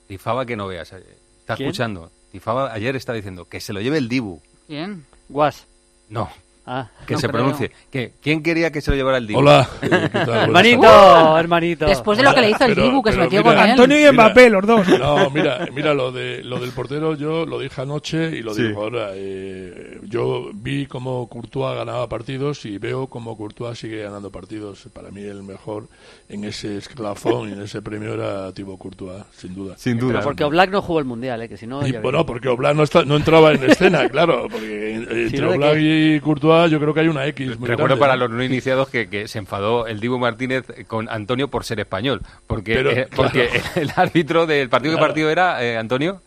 [0.07, 0.91] Tifaba que no veas.
[0.93, 1.03] eh,
[1.39, 1.67] Está ¿Quién?
[1.69, 2.09] escuchando.
[2.31, 4.41] Tifaba ayer está diciendo que se lo lleve el Dibu.
[4.67, 5.05] Bien.
[5.29, 5.67] Guas.
[6.09, 6.29] No.
[6.67, 7.37] Ah, que no se creo.
[7.41, 7.71] pronuncie.
[7.91, 9.39] Que, ¿Quién quería que se lo llevara el Dibu?
[9.39, 9.69] Hola.
[9.83, 10.29] Eh, ¿qué tal?
[10.45, 11.85] Hermanito, hermanito.
[11.85, 13.63] Después de lo que le hizo el Pero- Dibu, que se pero metió mira, con
[13.63, 13.69] él.
[13.71, 14.87] Antonio y Mira, Mbappé, los dos.
[14.99, 18.63] No, mira, mira lo de lo del portero, yo lo dije anoche y lo Sí.
[18.63, 19.09] digo ahora.
[19.13, 24.87] eh, yo vi cómo Courtois ganaba partidos y veo cómo Courtois sigue ganando partidos.
[24.91, 25.87] Para mí el mejor
[26.29, 29.75] en ese escalafón y en ese premio era Thibaut Courtois, sin duda.
[29.77, 31.49] Sin Pero porque Oblak no jugó el Mundial, ¿eh?
[31.49, 31.85] que si no...
[31.85, 35.49] Y bueno, porque Oblak no, está- no entraba en escena, claro, porque Si entre no,
[35.51, 36.15] ¿de Oblak qué?
[36.15, 38.89] y Courtois yo creo que hay una X muy Recuerdo grande, para los no iniciados
[38.89, 42.21] que, que se enfadó el Dibu Martínez con Antonio por ser español.
[42.47, 43.09] Porque, Pero, eh, claro.
[43.15, 46.21] porque el árbitro del partido que partido era eh, Antonio.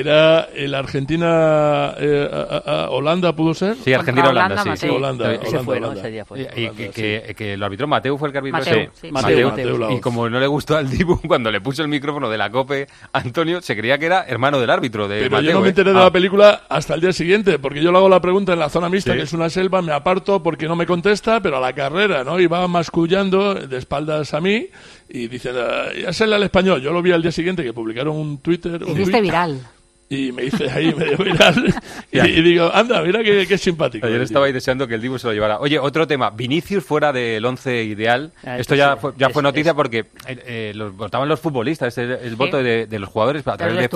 [0.00, 3.76] Era el Argentina eh, a- a- a- Holanda pudo ser.
[3.76, 4.70] Sí, Argentina-Holanda, sí.
[4.76, 5.86] Sí, Holanda, Ese Holanda, fue, ¿no?
[5.88, 6.00] Holanda.
[6.02, 6.38] Ese día fue.
[6.40, 6.92] Y, y Holanda, que, sí.
[6.92, 8.58] que, que lo arbitró Mateu fue el que arbitró.
[8.60, 8.90] Mateu, ese.
[8.94, 9.10] sí.
[9.10, 12.38] Mateu, Mateu, Y como no le gustó al Dibu, cuando le puso el micrófono de
[12.38, 15.46] la COPE, Antonio se creía que era hermano del árbitro, de Pero Mateu.
[15.48, 15.70] yo no me ¿eh?
[15.70, 16.04] enteré de Ah.
[16.04, 18.88] la película hasta el día siguiente, porque yo le hago la pregunta en la zona
[18.88, 19.18] mixta, Sí.
[19.18, 22.38] que es una selva, me aparto porque no me contesta, pero a la carrera, ¿no?
[22.40, 24.66] Iba mascullando de espaldas a mí
[25.08, 26.80] y diciendo, "Ah, ya sale al español.
[26.80, 28.78] Yo lo vi al día siguiente que publicaron un Twitter.
[28.78, 29.60] Te un viral.
[30.08, 31.74] Y me hice ahí medio viral.
[32.12, 34.06] y, y digo, anda, mira qué, qué simpático.
[34.06, 34.54] Ayer el estabais tío.
[34.56, 35.58] deseando que el Dibu se lo llevara.
[35.60, 36.30] Oye, otro tema.
[36.30, 38.30] Vinicius fuera del once ideal.
[38.44, 38.98] Ah, Esto ya sí.
[39.00, 41.96] fue, ya fue noticia es- porque eh, los votaban los futbolistas.
[41.96, 43.88] Es el, el voto de, de los jugadores a Los través de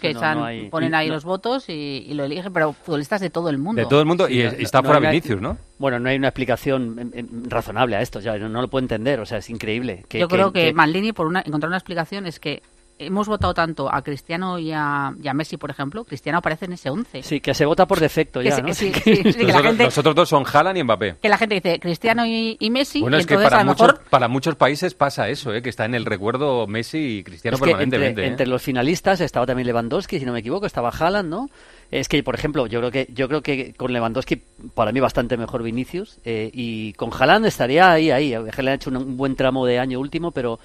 [0.00, 1.14] que No, están- no hay- ponen ahí no.
[1.14, 3.80] los votos y, y lo eligen, pero futbolistas de todo el mundo.
[3.80, 4.28] De todo el mundo.
[4.28, 5.58] y, Sí, es- no- y está no fuera Vinicius, ¿no?
[5.78, 8.82] Bueno, no hay una explicación em, em, razonable a esto, ya no, no lo puedo
[8.84, 10.04] entender, o sea, es increíble.
[10.08, 12.62] Que, Yo creo que, que- Maldini, por una, encontrar una explicación, es que
[13.06, 16.04] hemos votado tanto a Cristiano y a, y a Messi, por ejemplo.
[16.04, 17.22] Cristiano aparece en ese 11.
[17.22, 18.66] Sí, que se vota por defecto Que ya, sí, ¿no?
[18.68, 20.82] que sí, Que- sí, sí, que la Los, gente, los otros dos son Haaland y
[20.84, 21.16] Mbappé.
[21.20, 24.04] que la gente dice Cristiano y, y Messi, Bueno, y es que para muchos, mejor
[24.10, 25.62] para muchos países pasa eso, ¿eh?
[25.62, 28.22] que está en el recuerdo Messi y Cristiano Es que entre, permanentemente.
[28.24, 28.26] ¿eh?
[28.28, 31.48] entre los finalistas estaba también Lewandowski, si no me equivoco, estaba Haaland, ¿no?
[31.90, 34.36] Es que, por ejemplo, yo creo que yo creo que con Lewandowski
[34.74, 38.32] para mí bastante mejor Vinicius eh, y con Haaland estaría ahí, ahí.
[38.32, 40.58] Haaland ha hecho un, un buen tramo de año último, pero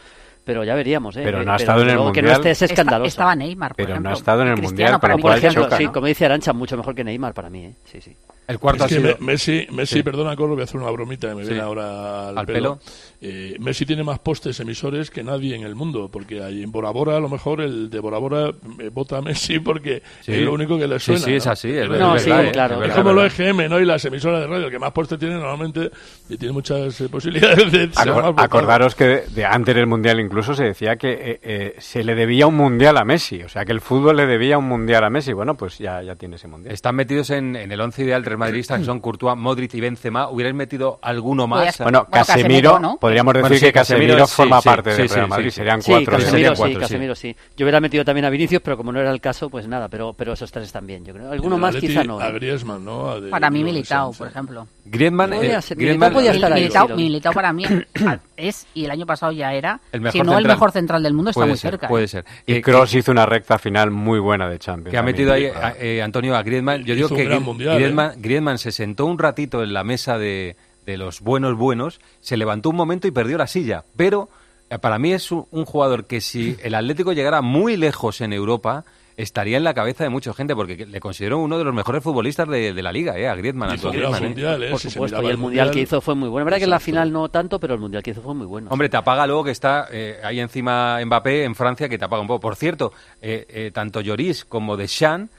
[0.47, 1.21] pero ya veríamos, ¿eh?
[1.23, 2.47] Pero no ha estado en el luego que no Mundial.
[2.47, 3.07] esté es escandaloso.
[3.09, 4.09] estaba Neymar, por Pero no ejemplo.
[4.09, 5.91] ha estado en el Cristiano Mundial, para por ejemplo, choca, sí, ¿no?
[5.91, 7.73] como dice Arancha, mucho mejor que Neymar para mí, ¿eh?
[7.83, 8.15] Sí, sí.
[8.47, 9.17] El cuarto Es ha que sido...
[9.19, 10.03] Me- Messi, Messi Sí.
[10.03, 11.49] perdona, Coro, voy a hacer una bromita que me Sí.
[11.49, 12.79] viene ahora al, ¿Al pelo.
[12.79, 12.79] pelo?
[13.19, 16.91] Eh, Messi tiene más postes emisores que nadie en el mundo, porque ahí en Bora
[16.91, 20.33] Bora, a lo mejor el de Bora Bora eh, vota a Messi porque Sí.
[20.33, 21.21] es lo único que le suena.
[21.21, 21.51] sí, es ¿no?
[21.51, 22.51] así, es No, es sí, verdad, ¿eh?
[22.51, 22.83] claro.
[22.83, 23.25] Es como verdad.
[23.39, 23.79] EGM, ¿no?
[23.79, 25.89] Y las emisoras de radio, el que más postes tiene normalmente
[26.29, 30.53] y tiene muchas eh, posibilidades de Acor- acordaros que de, de antes del Mundial incluso
[30.53, 33.71] se decía que eh, eh, se le debía un Mundial a Messi, o sea que
[33.71, 35.33] el fútbol le debía un Mundial a Messi.
[35.33, 36.71] Bueno, pues ya, ya tiene ese Mundial.
[36.73, 40.29] Están metidos en, en el once ideal tres madridistas que son Courtois, Modric y Benzema.
[40.29, 41.79] ¿Hubierais metido alguno más?
[41.79, 42.97] Bueno, Casemiro, Casemiro, ¿no?
[43.07, 45.29] Podríamos decir Bueno, sí, que Casemiro, Casemiro, sí, forma sí, parte sí, del Real sí,
[45.29, 45.51] Madrid, sí.
[45.55, 46.11] serían Sí, cuatro.
[46.11, 46.79] Casemiro, serían sí, cuatro, sí.
[46.81, 47.35] Casemiro, sí.
[47.57, 50.13] Yo hubiera metido también a Vinicius, pero como no era el caso, pues nada, pero,
[50.13, 51.31] pero esos tres están bien, yo creo.
[51.31, 52.19] Alguno el más quizá no.
[52.19, 52.33] A ¿eh?
[52.33, 53.09] Griezmann, ¿no?
[53.09, 54.29] A de- Para mí Militao, por ¿eh?
[54.29, 54.67] ejemplo.
[54.85, 57.63] Griezmann, eh, ser, Griezmann- Mil- estar ahí, Militao, Militao para mí
[58.37, 60.55] es, y el año pasado ya era, El si mejor no el central.
[60.55, 61.87] mejor central del mundo, está puede muy ser, cerca.
[61.87, 62.07] Puede ¿eh?
[62.07, 62.25] ser.
[62.45, 64.91] Y Que- Kroos hizo una recta final muy buena de Champions.
[64.91, 65.15] que ha también.
[65.15, 66.83] metido ahí a- eh, Antonio a Griezmann.
[66.83, 67.39] Yo digo que ¿eh?
[67.75, 70.55] Griezmann, Griezmann se sentó un ratito en la mesa de,
[70.87, 73.83] de los buenos buenos, se levantó un momento y perdió la silla.
[73.97, 74.29] Pero
[74.69, 78.85] eh, para mí es un, jugador que si el Atlético llegara muy lejos en Europa
[79.17, 82.47] estaría en la cabeza de mucha gente porque le considero uno de los mejores futbolistas
[82.47, 83.75] de, de la liga, eh, a Griezmann.
[83.75, 84.27] Griezmann, eh.
[84.27, 84.71] mundial, ¿eh?
[84.71, 86.43] Por Si supuesto, y el mundial que hizo fue muy bueno.
[86.43, 88.45] Es verdad que en la final no tanto, pero el mundial que hizo fue muy
[88.45, 88.69] bueno.
[88.69, 92.21] Hombre, te apaga luego que está eh, ahí encima Mbappé en Francia, que te apaga
[92.21, 92.39] un poco.
[92.39, 95.31] Por cierto, eh, eh, tanto Lloris como Deschamps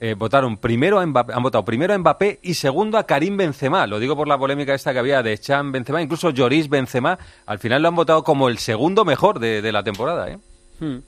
[0.00, 3.86] eh, votaron primero a Mbappé, han votado primero a Mbappé y segundo a Karim Benzema.
[3.86, 7.18] Lo digo por la polémica esta que había de Deschamps Benzema, incluso Lloris Benzema.
[7.46, 10.38] Al final lo han votado como el segundo mejor de, de la temporada, ¿eh?
[10.78, 10.98] Hmm.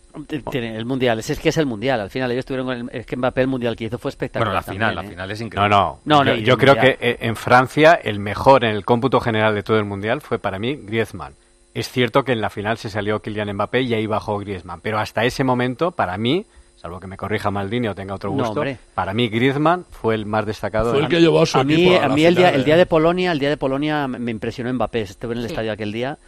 [0.50, 2.00] Tiene el mundial, es, que es el mundial.
[2.00, 4.48] Al final ellos tuvieron con el, es que Mbappé el mundial que hizo fue espectacular.
[4.48, 5.14] Bueno, la final, también, la ¿eh?
[5.14, 5.68] final es increíble.
[5.68, 6.00] no.
[6.06, 6.96] No, no, yo creo Mundial.
[6.98, 10.38] que eh, en Francia el mejor en el cómputo general de todo el mundial fue
[10.38, 11.34] para mí Griezmann.
[11.74, 14.98] Es cierto que en la final se salió Kylian Mbappé y ahí bajó Griezmann, pero
[14.98, 16.46] hasta ese momento para mí,
[16.80, 18.78] salvo que me corrija Maldini o tenga otro No, gusto, hombre.
[18.94, 20.90] para mí Griezmann fue el más destacado.
[20.90, 22.24] Fue de el la- que llevó a su a mí, equipo a a la mí
[22.24, 22.78] el, día, el día ¿eh?
[22.78, 25.00] de Polonia, el día de Polonia me impresionó Mbappé.
[25.00, 25.52] Estuve en el Sí.
[25.52, 26.18] estadio aquel día.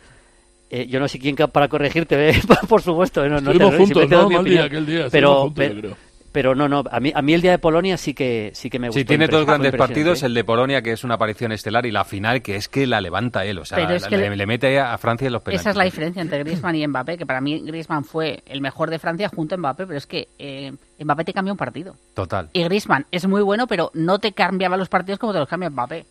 [0.70, 2.32] Eh, yo no sé quién para corregirte,
[2.68, 3.22] por supuesto.
[3.28, 4.64] No, no te- Estuvimos juntos, ¿no, mi opinión.
[4.64, 5.06] aquel día?
[5.10, 5.96] Pero, juntos, yo pero, creo.
[6.32, 6.84] Pero no, no.
[6.90, 9.00] A mí, a mí el día de Polonia sí que sí que me gustó.
[9.00, 12.04] Sí, tiene dos grandes partidos, el de Polonia, que es una aparición estelar, y la
[12.04, 13.58] final, que es que la levanta él.
[13.58, 15.60] O sea, la- le, le- le mete a Francia en los penaltis.
[15.62, 18.90] Esa es la diferencia entre Griezmann y Mbappé, que para mí Griezmann fue el mejor
[18.90, 21.96] de Francia junto a Mbappé, pero es que eh, Mbappé te cambia un partido.
[22.14, 22.48] Total.
[22.52, 25.70] Y Griezmann es muy bueno, pero no te cambiaba los partidos como te los cambia
[25.70, 26.04] Mbappé.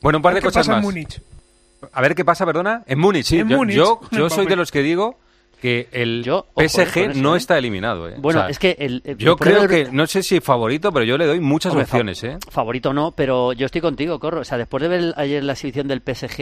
[0.00, 1.20] Bueno, un par de ¿Qué cosas en más.
[1.92, 2.82] A ver qué pasa, perdona.
[2.86, 3.38] En Múnich, sí.
[3.38, 5.16] En yo Múnich, yo, yo soy de los que digo
[5.60, 7.38] que el ojo, eh, PSG eso, no ¿eh?
[7.38, 8.08] está eliminado.
[8.08, 8.14] ¿eh?
[8.18, 10.92] Bueno, O sea, es que el, el- yo el- creo que, no sé si favorito,
[10.92, 12.22] pero yo le doy muchas Hombre, fa- opciones.
[12.24, 12.38] ¿eh?
[12.50, 14.40] Favorito no, pero yo estoy contigo, Corro.
[14.40, 16.40] O sea, después de ver ayer la exhibición del PSG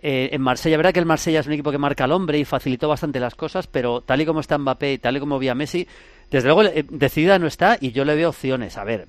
[0.00, 2.44] eh, en Marsella, verdad que el Marsella es un equipo que marca al hombre y
[2.44, 5.48] facilitó bastante las cosas, pero tal y como está Mbappé y tal y como vi
[5.48, 5.86] a Messi,
[6.30, 8.76] desde luego decidida no está y yo le veo opciones.
[8.78, 9.06] A ver,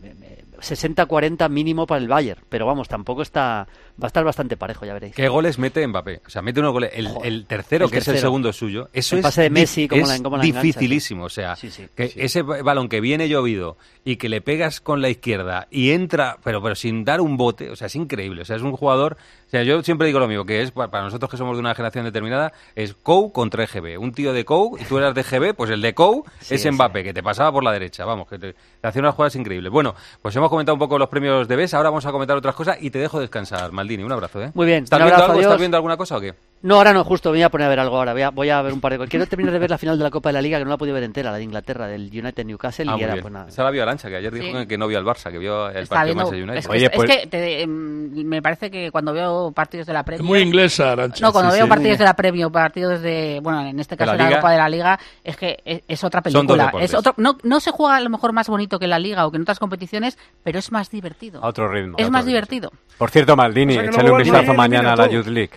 [0.59, 3.67] 60-40 mínimo para el Bayern, pero vamos, tampoco está.
[4.01, 5.13] Va a estar bastante parejo, ya veréis.
[5.15, 6.21] ¿Qué goles mete Mbappé?
[6.25, 6.91] O sea, mete unos goles.
[6.93, 9.89] El, el tercero, el que es el segundo suyo, eso El es, pase de Messi,
[9.91, 11.25] es la- dificilísimo.
[11.25, 14.79] O sea, Sí, sí, que ese ba- balón que viene llovido y que le pegas
[14.79, 18.41] con la izquierda y entra, pero, pero sin dar un bote, o sea, es increíble.
[18.41, 19.17] O sea, es un jugador.
[19.49, 21.61] O sea, yo siempre digo lo mismo, que es pa- para nosotros que somos de
[21.61, 23.97] una generación determinada, es Kou contra EGB.
[23.99, 25.95] Un tío de Kou y tú eras de EGB, pues el de
[26.39, 26.71] Sí, es.
[26.71, 29.71] Mbappé, que te pasaba por la derecha, vamos, que te, te hacía unas jugadas increíbles.
[29.71, 32.53] Bueno, pues hemos comentado un poco los premios de BES, ahora vamos a comentar otras
[32.53, 34.03] cosas y te dejo descansar, Maldini.
[34.03, 34.51] Un abrazo, ¿eh?
[34.53, 35.39] Muy bien, ¿Estás un viendo abrazo, algo?
[35.39, 35.49] adiós.
[35.51, 36.35] ¿Estás viendo alguna cosa o qué?
[36.61, 38.11] No, ahora no, justo, me voy a poner a ver algo ahora.
[38.11, 39.09] Voy a, voy a ver un par de cosas.
[39.09, 40.75] Quiero terminar de ver la final de la Copa de la Liga, que no la
[40.75, 43.21] he podido ver entera, la de Inglaterra, del United Newcastle, Ah, y era bien.
[43.21, 43.47] pues nada.
[43.47, 44.67] Esa la vio Arancha, que ayer dijo Sí.
[44.67, 46.57] que- no vio al Barça, que vio el Está partido viendo- Manchester United.
[46.83, 50.05] es, que- es que te- em, me parece que cuando veo partidos de la Es
[50.05, 50.25] Premier...
[50.27, 51.25] muy inglesa, Arancha.
[51.25, 51.69] No, cuando Sí, veo sí.
[51.69, 54.39] partidos de la Premier o partidos de, bueno, en este caso la de la Liga.
[54.41, 56.83] Copa de la Liga, es que es, es otra Son dos película.
[56.83, 59.25] Es otro, no, no se juega a lo mejor más bonito que en la Liga
[59.25, 61.41] o que en otras competiciones, pero es más divertido.
[61.41, 61.95] A otro ritmo.
[61.97, 62.69] Es más divertido.
[62.97, 65.51] Por cierto, Maldini, O sea, échale un vistazo mañana a la Youth League.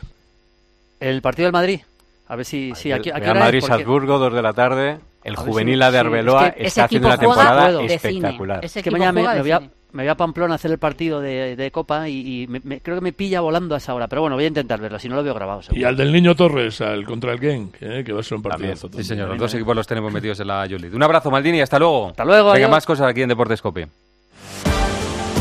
[1.03, 1.80] El partido del Madrid.
[2.28, 2.72] A ver si.
[2.74, 4.98] Sí, aquí, aquí Real Madrid, Salzburgo, 2 de la tarde.
[5.24, 7.78] El juvenil si- A de sí, Arbeloa es que ese está haciendo una temporada de
[7.78, 7.94] cine.
[7.94, 8.64] espectacular.
[8.64, 9.61] Es que mañana me, me voy a,
[9.92, 12.80] me voy a Pamplona a hacer el partido de, de Copa y, y me- me-
[12.80, 14.09] creo que me pilla volando a esa hora.
[14.09, 15.62] Pero bueno, voy a intentar verlo, si no lo veo grabado.
[15.62, 15.80] seguro.
[15.80, 18.03] Y al del Niño Torres, al contra el Genk, ¿eh?
[18.05, 18.88] que va a ser un partidazo.
[18.96, 20.90] Sí, señor, los dos equipos los tenemos metidos en la League.
[20.96, 22.09] Un abrazo, Maldini, hasta luego.
[22.09, 22.70] Hasta luego, Venga, adiós.
[22.70, 23.86] más cosas aquí en Deportes Cope.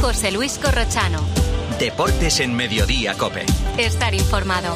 [0.02, 1.20] José Luis Corrochano.
[1.80, 3.46] Deportes en Mediodía, Cope.
[3.80, 4.76] Estar informado.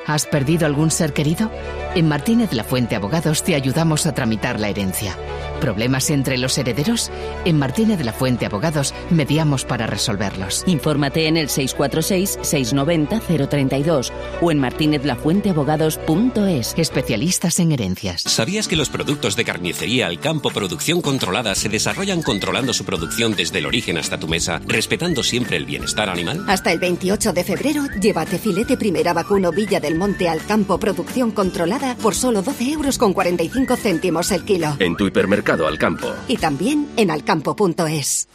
[0.05, 1.49] ¿has perdido algún ser querido?
[1.95, 5.17] En Martínez La Fuente Abogados te ayudamos a tramitar la herencia.
[5.59, 7.11] ¿Problemas entre los herederos?
[7.45, 10.63] En Martínez de la Fuente Abogados mediamos para resolverlos.
[10.65, 16.73] Infórmate en el 646-690-032 o en martinezlafuenteabogados.es.
[16.77, 18.23] Especialistas en herencias.
[18.23, 23.35] ¿Sabías que los productos de carnicería al campo producción controlada se desarrollan controlando su producción
[23.35, 26.43] desde el origen hasta tu mesa, respetando siempre el bienestar animal?
[26.47, 31.31] Hasta el 28 de febrero, llévate filete primera vacuno Villa del Monte al campo producción
[31.31, 34.77] controlada por solo 12 euros con 45 céntimos el kilo.
[34.79, 36.07] En tu hipermercado al campo.
[36.29, 38.29] Y también en alcampo.es.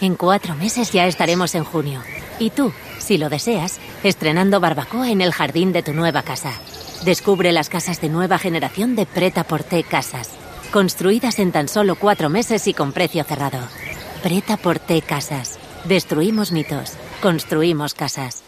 [0.00, 2.00] En cuatro meses ya estaremos en junio.
[2.38, 6.52] Y tú, si lo deseas, estrenando barbacoa en el jardín de tu nueva casa.
[7.04, 10.30] Descubre las casas de nueva generación de Preta Porté Casas.
[10.72, 13.58] Construidas en tan solo cuatro meses y con precio cerrado.
[14.22, 15.58] Preta Porté Casas.
[15.84, 16.94] Destruimos mitos.
[17.20, 18.47] Construimos casas.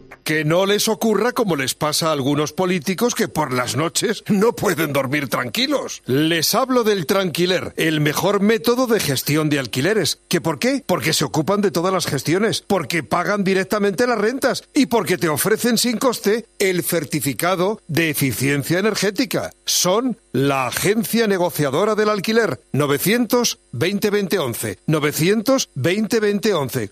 [0.31, 4.55] Que no les ocurra como les pasa a algunos políticos que por las noches no
[4.55, 6.03] pueden dormir tranquilos.
[6.05, 10.21] Les hablo del Tranquiler, el mejor método de gestión de alquileres.
[10.29, 10.85] ¿Que por qué?
[10.85, 15.27] Porque se ocupan de todas las gestiones, porque pagan directamente las rentas y porque te
[15.27, 19.51] ofrecen sin coste el certificado de eficiencia energética.
[19.65, 26.89] Son la agencia negociadora del alquiler 900 2020 900 2020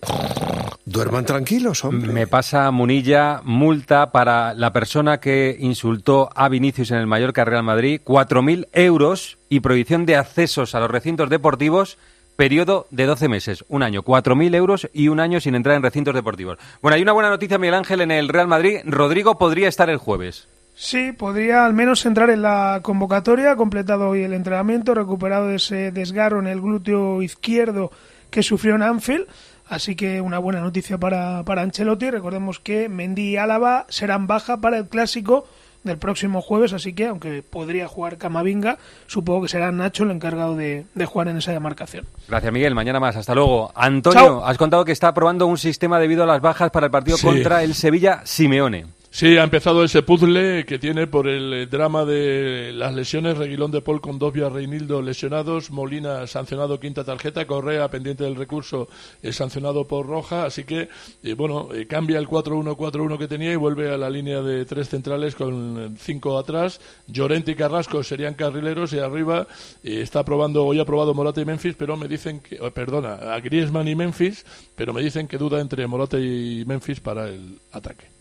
[0.90, 2.12] Duerman tranquilos, hombre.
[2.12, 7.62] Me pasa Munilla multa para la persona que insultó a Vinicius en el Mallorca Real
[7.62, 11.96] Madrid, 4.000 euros y prohibición de accesos a los recintos deportivos,
[12.34, 16.14] periodo de 12 meses, un año, 4.000 euros y un año sin entrar en recintos
[16.14, 16.58] deportivos.
[16.82, 18.80] Bueno, hay una buena noticia, Miguel Ángel, en el Real Madrid.
[18.84, 20.48] Rodrigo podría estar el jueves.
[20.82, 25.56] Sí, podría al menos entrar en la convocatoria, ha completado hoy el entrenamiento, recuperado de
[25.56, 27.92] ese desgarro en el glúteo izquierdo
[28.30, 29.26] que sufrió en Anfield.
[29.68, 32.10] Así que una buena noticia para, para Ancelotti.
[32.10, 35.46] Recordemos que Mendy y Álava serán baja para el clásico
[35.84, 40.56] del próximo jueves, así que aunque podría jugar Camavinga, supongo que será Nacho el encargado
[40.56, 42.06] de, de jugar en esa demarcación.
[42.26, 42.74] Gracias, Miguel.
[42.74, 43.16] Mañana más.
[43.16, 43.70] Hasta luego.
[43.74, 47.18] Antonio, has contado que está probando un sistema debido a las bajas para el partido
[47.18, 47.26] Sí.
[47.26, 48.86] contra el Sevilla Simeone.
[49.12, 53.36] Sí, ha empezado ese puzzle que tiene por el eh, drama de las lesiones.
[53.36, 55.72] Reguilón de Paul con Dovia Reinildo lesionados.
[55.72, 57.44] Molina sancionado quinta tarjeta.
[57.44, 58.88] Correa pendiente del recurso
[59.20, 60.44] eh, sancionado por roja.
[60.44, 60.88] Así que,
[61.24, 65.34] eh, bueno, cambia el 4-1-4-1 que tenía y vuelve a la línea de tres centrales
[65.34, 66.80] con cinco atrás.
[67.08, 69.48] Llorente y Carrasco serían carrileros y arriba
[69.82, 73.40] está probando, hoy ha probado Morata y Memphis, pero me dicen que, eh, perdona, a
[73.40, 74.46] Griezmann y Memphis,
[74.76, 78.19] pero me dicen que duda entre Morata y Memphis para el ataque.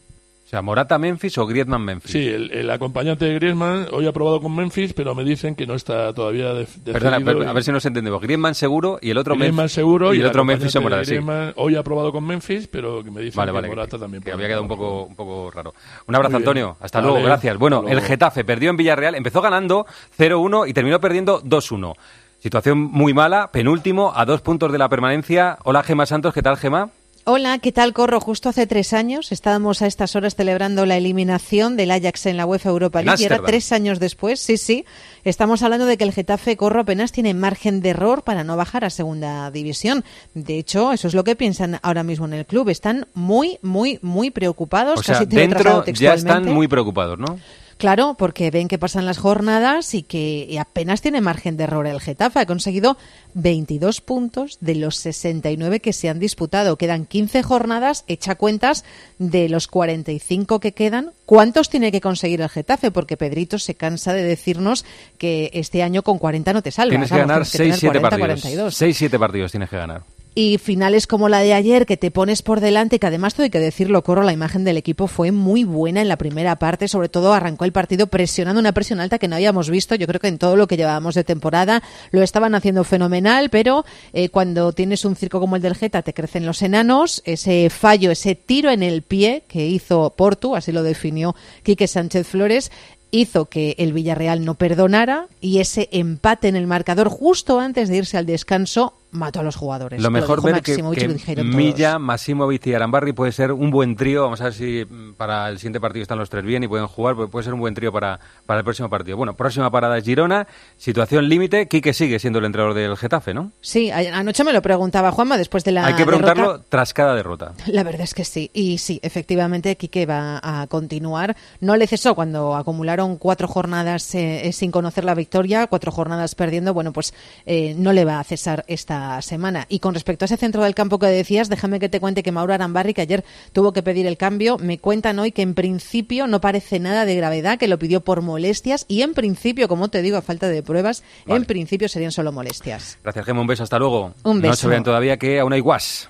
[0.50, 2.12] O sea, Morata Memphis o Griezmann Memphis.
[2.12, 5.68] Sí, el, el acompañante de Griezmann hoy ha probado con Memphis, pero me dicen que
[5.68, 8.20] no está todavía de, Perdona, decidido per- y- a ver si nos entendemos.
[8.20, 9.74] Griezmann seguro y el otro Griezmann Memphis.
[9.76, 11.26] seguro y el otro Memphis o Morata, de sí.
[11.56, 14.24] Hoy ha probado con Memphis, pero que me dicen Vale, que vale, Morata que, también
[14.24, 15.76] que había quedado un poco, un poco raro.
[16.08, 16.38] Un abrazo.
[16.38, 16.78] Antonio.
[16.80, 17.56] Hasta Vale, luego, gracias.
[17.60, 18.02] Bueno, el.
[18.02, 19.86] Getafe perdió en Villarreal, empezó ganando
[20.18, 21.94] 0-1 y terminó perdiendo 2-1.
[22.40, 25.60] Situación muy mala, penúltimo, a dos puntos de la permanencia.
[25.64, 26.90] Hola, Gema Santos, ¿qué tal, Gema?
[27.32, 28.20] Hola, ¿qué tal, Corro?
[28.20, 32.48] Justo hace tres años estábamos a estas horas celebrando la eliminación del Ajax en la
[32.48, 34.84] UEFA Europa League y ahora tres años después, sí, sí,
[35.24, 38.84] estamos hablando de que el Getafe Corro apenas tiene margen de error para no bajar
[38.84, 40.04] a segunda división.
[40.34, 42.68] De hecho, eso es lo que piensan ahora mismo en el club.
[42.70, 45.00] Están muy, muy, muy preocupados.
[45.00, 47.38] O sea, casi te dentro ya están muy preocupados, ¿no?
[47.80, 51.88] Claro, porque ven que pasan las jornadas y que y apenas tiene margen de error
[51.88, 52.40] el Getafe.
[52.40, 52.98] Ha conseguido
[53.36, 56.76] 22 puntos de los 69 que se han disputado.
[56.78, 58.84] Quedan 15 jornadas, echa cuentas
[59.18, 61.14] de los 45 que quedan.
[61.26, 62.92] ¿Cuántos tiene que conseguir el Getafe?
[62.92, 64.84] Porque Pedrito se cansa de decirnos
[65.18, 66.92] que este año con 40 no te salvas.
[66.92, 68.78] Tienes que ganar tienes que tener 6-7 40, partidos.
[68.78, 70.02] 42 6-7 partidos tienes que ganar.
[70.40, 73.50] Y finales como la de ayer que te pones por delante, que además todo hay
[73.50, 77.10] que decirlo, Corro, la imagen del equipo fue muy buena en la primera parte, sobre
[77.10, 80.30] todo arrancó el partido presionando una presión alta que no habíamos visto, yo creo que
[80.30, 83.84] en todo lo que llevábamos de temporada lo estaban haciendo fenomenal, pero
[84.14, 88.10] eh, cuando tienes un circo como el del Geta te crecen los enanos, ese fallo,
[88.10, 92.72] ese tiro en el pie que hizo Portu, así lo definió Quique Sánchez Flores,
[93.12, 97.98] hizo que el Villarreal no perdonara y ese empate en el marcador justo antes de
[97.98, 100.02] irse al descanso mató a los jugadores.
[100.02, 101.44] Lo mejor ver que, que.
[101.44, 104.24] Milla, Masimovic y Arambarri puede ser un buen trío.
[104.24, 106.88] Vamos a ver si mm, para el siguiente partido están los tres bien y pueden
[106.88, 107.16] jugar.
[107.16, 109.18] porque Puede ser un buen trío para, para el próximo partido.
[109.18, 110.48] Bueno, próxima parada es Girona.
[110.78, 111.68] Situación límite.
[111.68, 113.52] Quique sigue siendo el entrenador del Getafe, ¿no?
[113.62, 116.66] Sí, anoche me lo preguntaba Juanma después de la Hay que preguntarlo derrota.
[116.70, 117.54] tras cada derrota.
[117.68, 118.52] La verdad es que sí.
[118.54, 121.36] Y sí, efectivamente, Quique va a continuar.
[121.60, 126.74] No le cesó cuando acumularon cuatro jornadas eh, sin conocer la victoria, cuatro jornadas perdiendo.
[126.74, 127.14] Bueno, pues
[127.46, 129.66] eh, no le va a cesar esta semana.
[129.70, 132.32] Y con respecto a ese centro del campo que decías, déjame que te cuente que
[132.32, 133.24] Mauro Arambarri, que ayer
[133.54, 137.16] tuvo que pedir el cambio, me cuentan hoy que en principio no parece nada de
[137.16, 138.86] gravedad, que lo pidió por molestias.
[138.88, 142.98] Y en principio, como te digo, a falta de pruebas, en principio serían solo molestias.
[143.04, 143.42] Gracias, Gemma.
[143.42, 143.64] Un beso.
[143.64, 144.14] Hasta luego.
[144.24, 144.56] Un No beso.
[144.56, 146.10] se vean todavía que aún hay guas.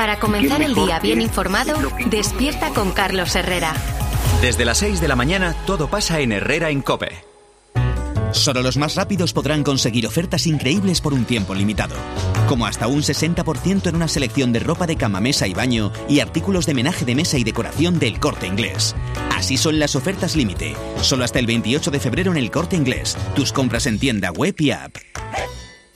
[0.01, 1.77] Para comenzar ¿Quién el día bien informado,
[2.07, 3.75] despierta con Carlos Herrera.
[4.41, 7.23] Desde las 6 de la mañana todo pasa en Herrera en Cope.
[8.31, 11.95] Solo los más rápidos podrán conseguir ofertas increíbles por un tiempo limitado,
[12.49, 16.19] como hasta un 60% en una selección de ropa de cama, mesa y baño y
[16.19, 18.95] artículos de menaje de mesa y decoración del corte inglés.
[19.35, 23.15] Así son las ofertas límite, solo hasta el 28 de febrero en el corte inglés.
[23.35, 24.97] Tus compras en tienda web y app.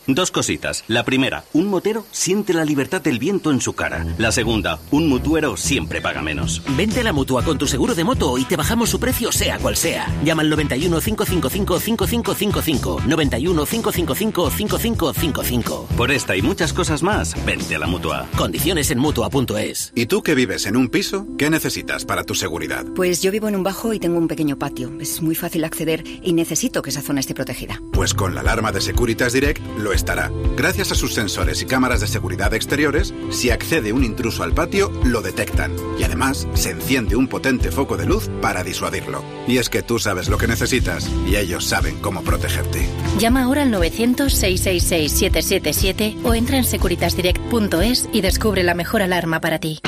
[0.08, 0.84] Dos cositas.
[0.88, 4.06] La primera, un motero siente la libertad del viento en su cara.
[4.20, 6.62] La segunda, un mutuero siempre paga menos.
[6.78, 9.58] Vente a la mutua con tu seguro de moto y te bajamos su precio sea
[9.58, 10.08] cual sea.
[10.24, 13.02] Llama al 91 555 5555.
[13.08, 15.88] 91 555 5555.
[15.98, 18.28] Por esta y muchas cosas más, vente a la mutua.
[18.38, 19.92] Condiciones en mutua.es.
[19.96, 21.26] ¿Y tú que vives en un piso?
[21.38, 22.86] ¿Qué necesitas para tu seguridad?
[22.96, 24.92] Pues yo vivo en un bajo y tengo un pequeño patio.
[25.00, 27.82] Es muy fácil acceder y necesito que esa zona esté protegida.
[27.92, 30.32] Pues con la alarma de Securitas Direct lo estará.
[30.56, 34.92] Gracias a sus sensores y cámaras de seguridad exteriores, si accede un intruso al patio,
[35.04, 35.74] lo detectan.
[35.98, 39.24] Y además, se enciende un potente foco de luz para disuadirlo.
[39.48, 42.88] Y es que tú sabes lo que necesitas y ellos saben cómo protegerte.
[43.18, 49.80] Llama ahora al 900-666-777 o entra en securitasdirect.es y descubre la mejor alarma para ti.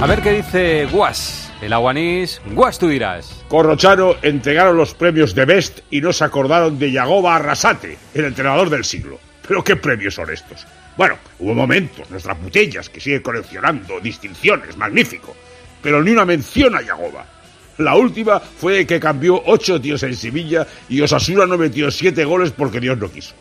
[0.00, 1.39] A ver qué dice Guas.
[1.60, 3.44] El aguanís, Guas tú dirás.
[3.48, 8.70] Corrochano entregaron los premios de Best y no se acordaron de Yagoba Arrasate, el entrenador
[8.70, 9.18] del siglo.
[9.46, 10.66] Pero qué premios son estos.
[10.96, 15.36] Bueno, hubo momentos, nuestras botellas, que sigue coleccionando distinciones, magnífico.
[15.82, 17.26] Pero ni una mención a Yagoba.
[17.76, 22.52] La última fue que cambió ocho tíos en Sevilla y Osasuna no metió siete goles
[22.52, 23.34] porque Dios no quiso.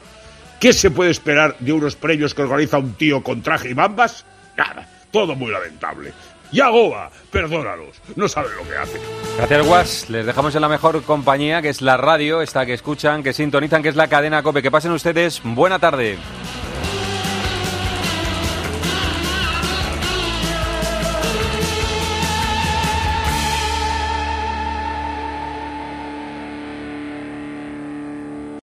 [0.59, 4.26] ¿Qué se puede esperar de unos premios que organiza un tío con traje y bambas?
[4.57, 6.11] Nada, todo muy lamentable.
[6.52, 9.02] Yagoba, perdónalos, no saben lo que hacen.
[9.38, 10.10] Gracias, Guas.
[10.10, 13.84] Les dejamos en la mejor compañía, que es la radio, esta que escuchan, que sintonizan,
[13.84, 14.62] que es la cadena COPE.
[14.62, 16.18] Que pasen ustedes buena tarde.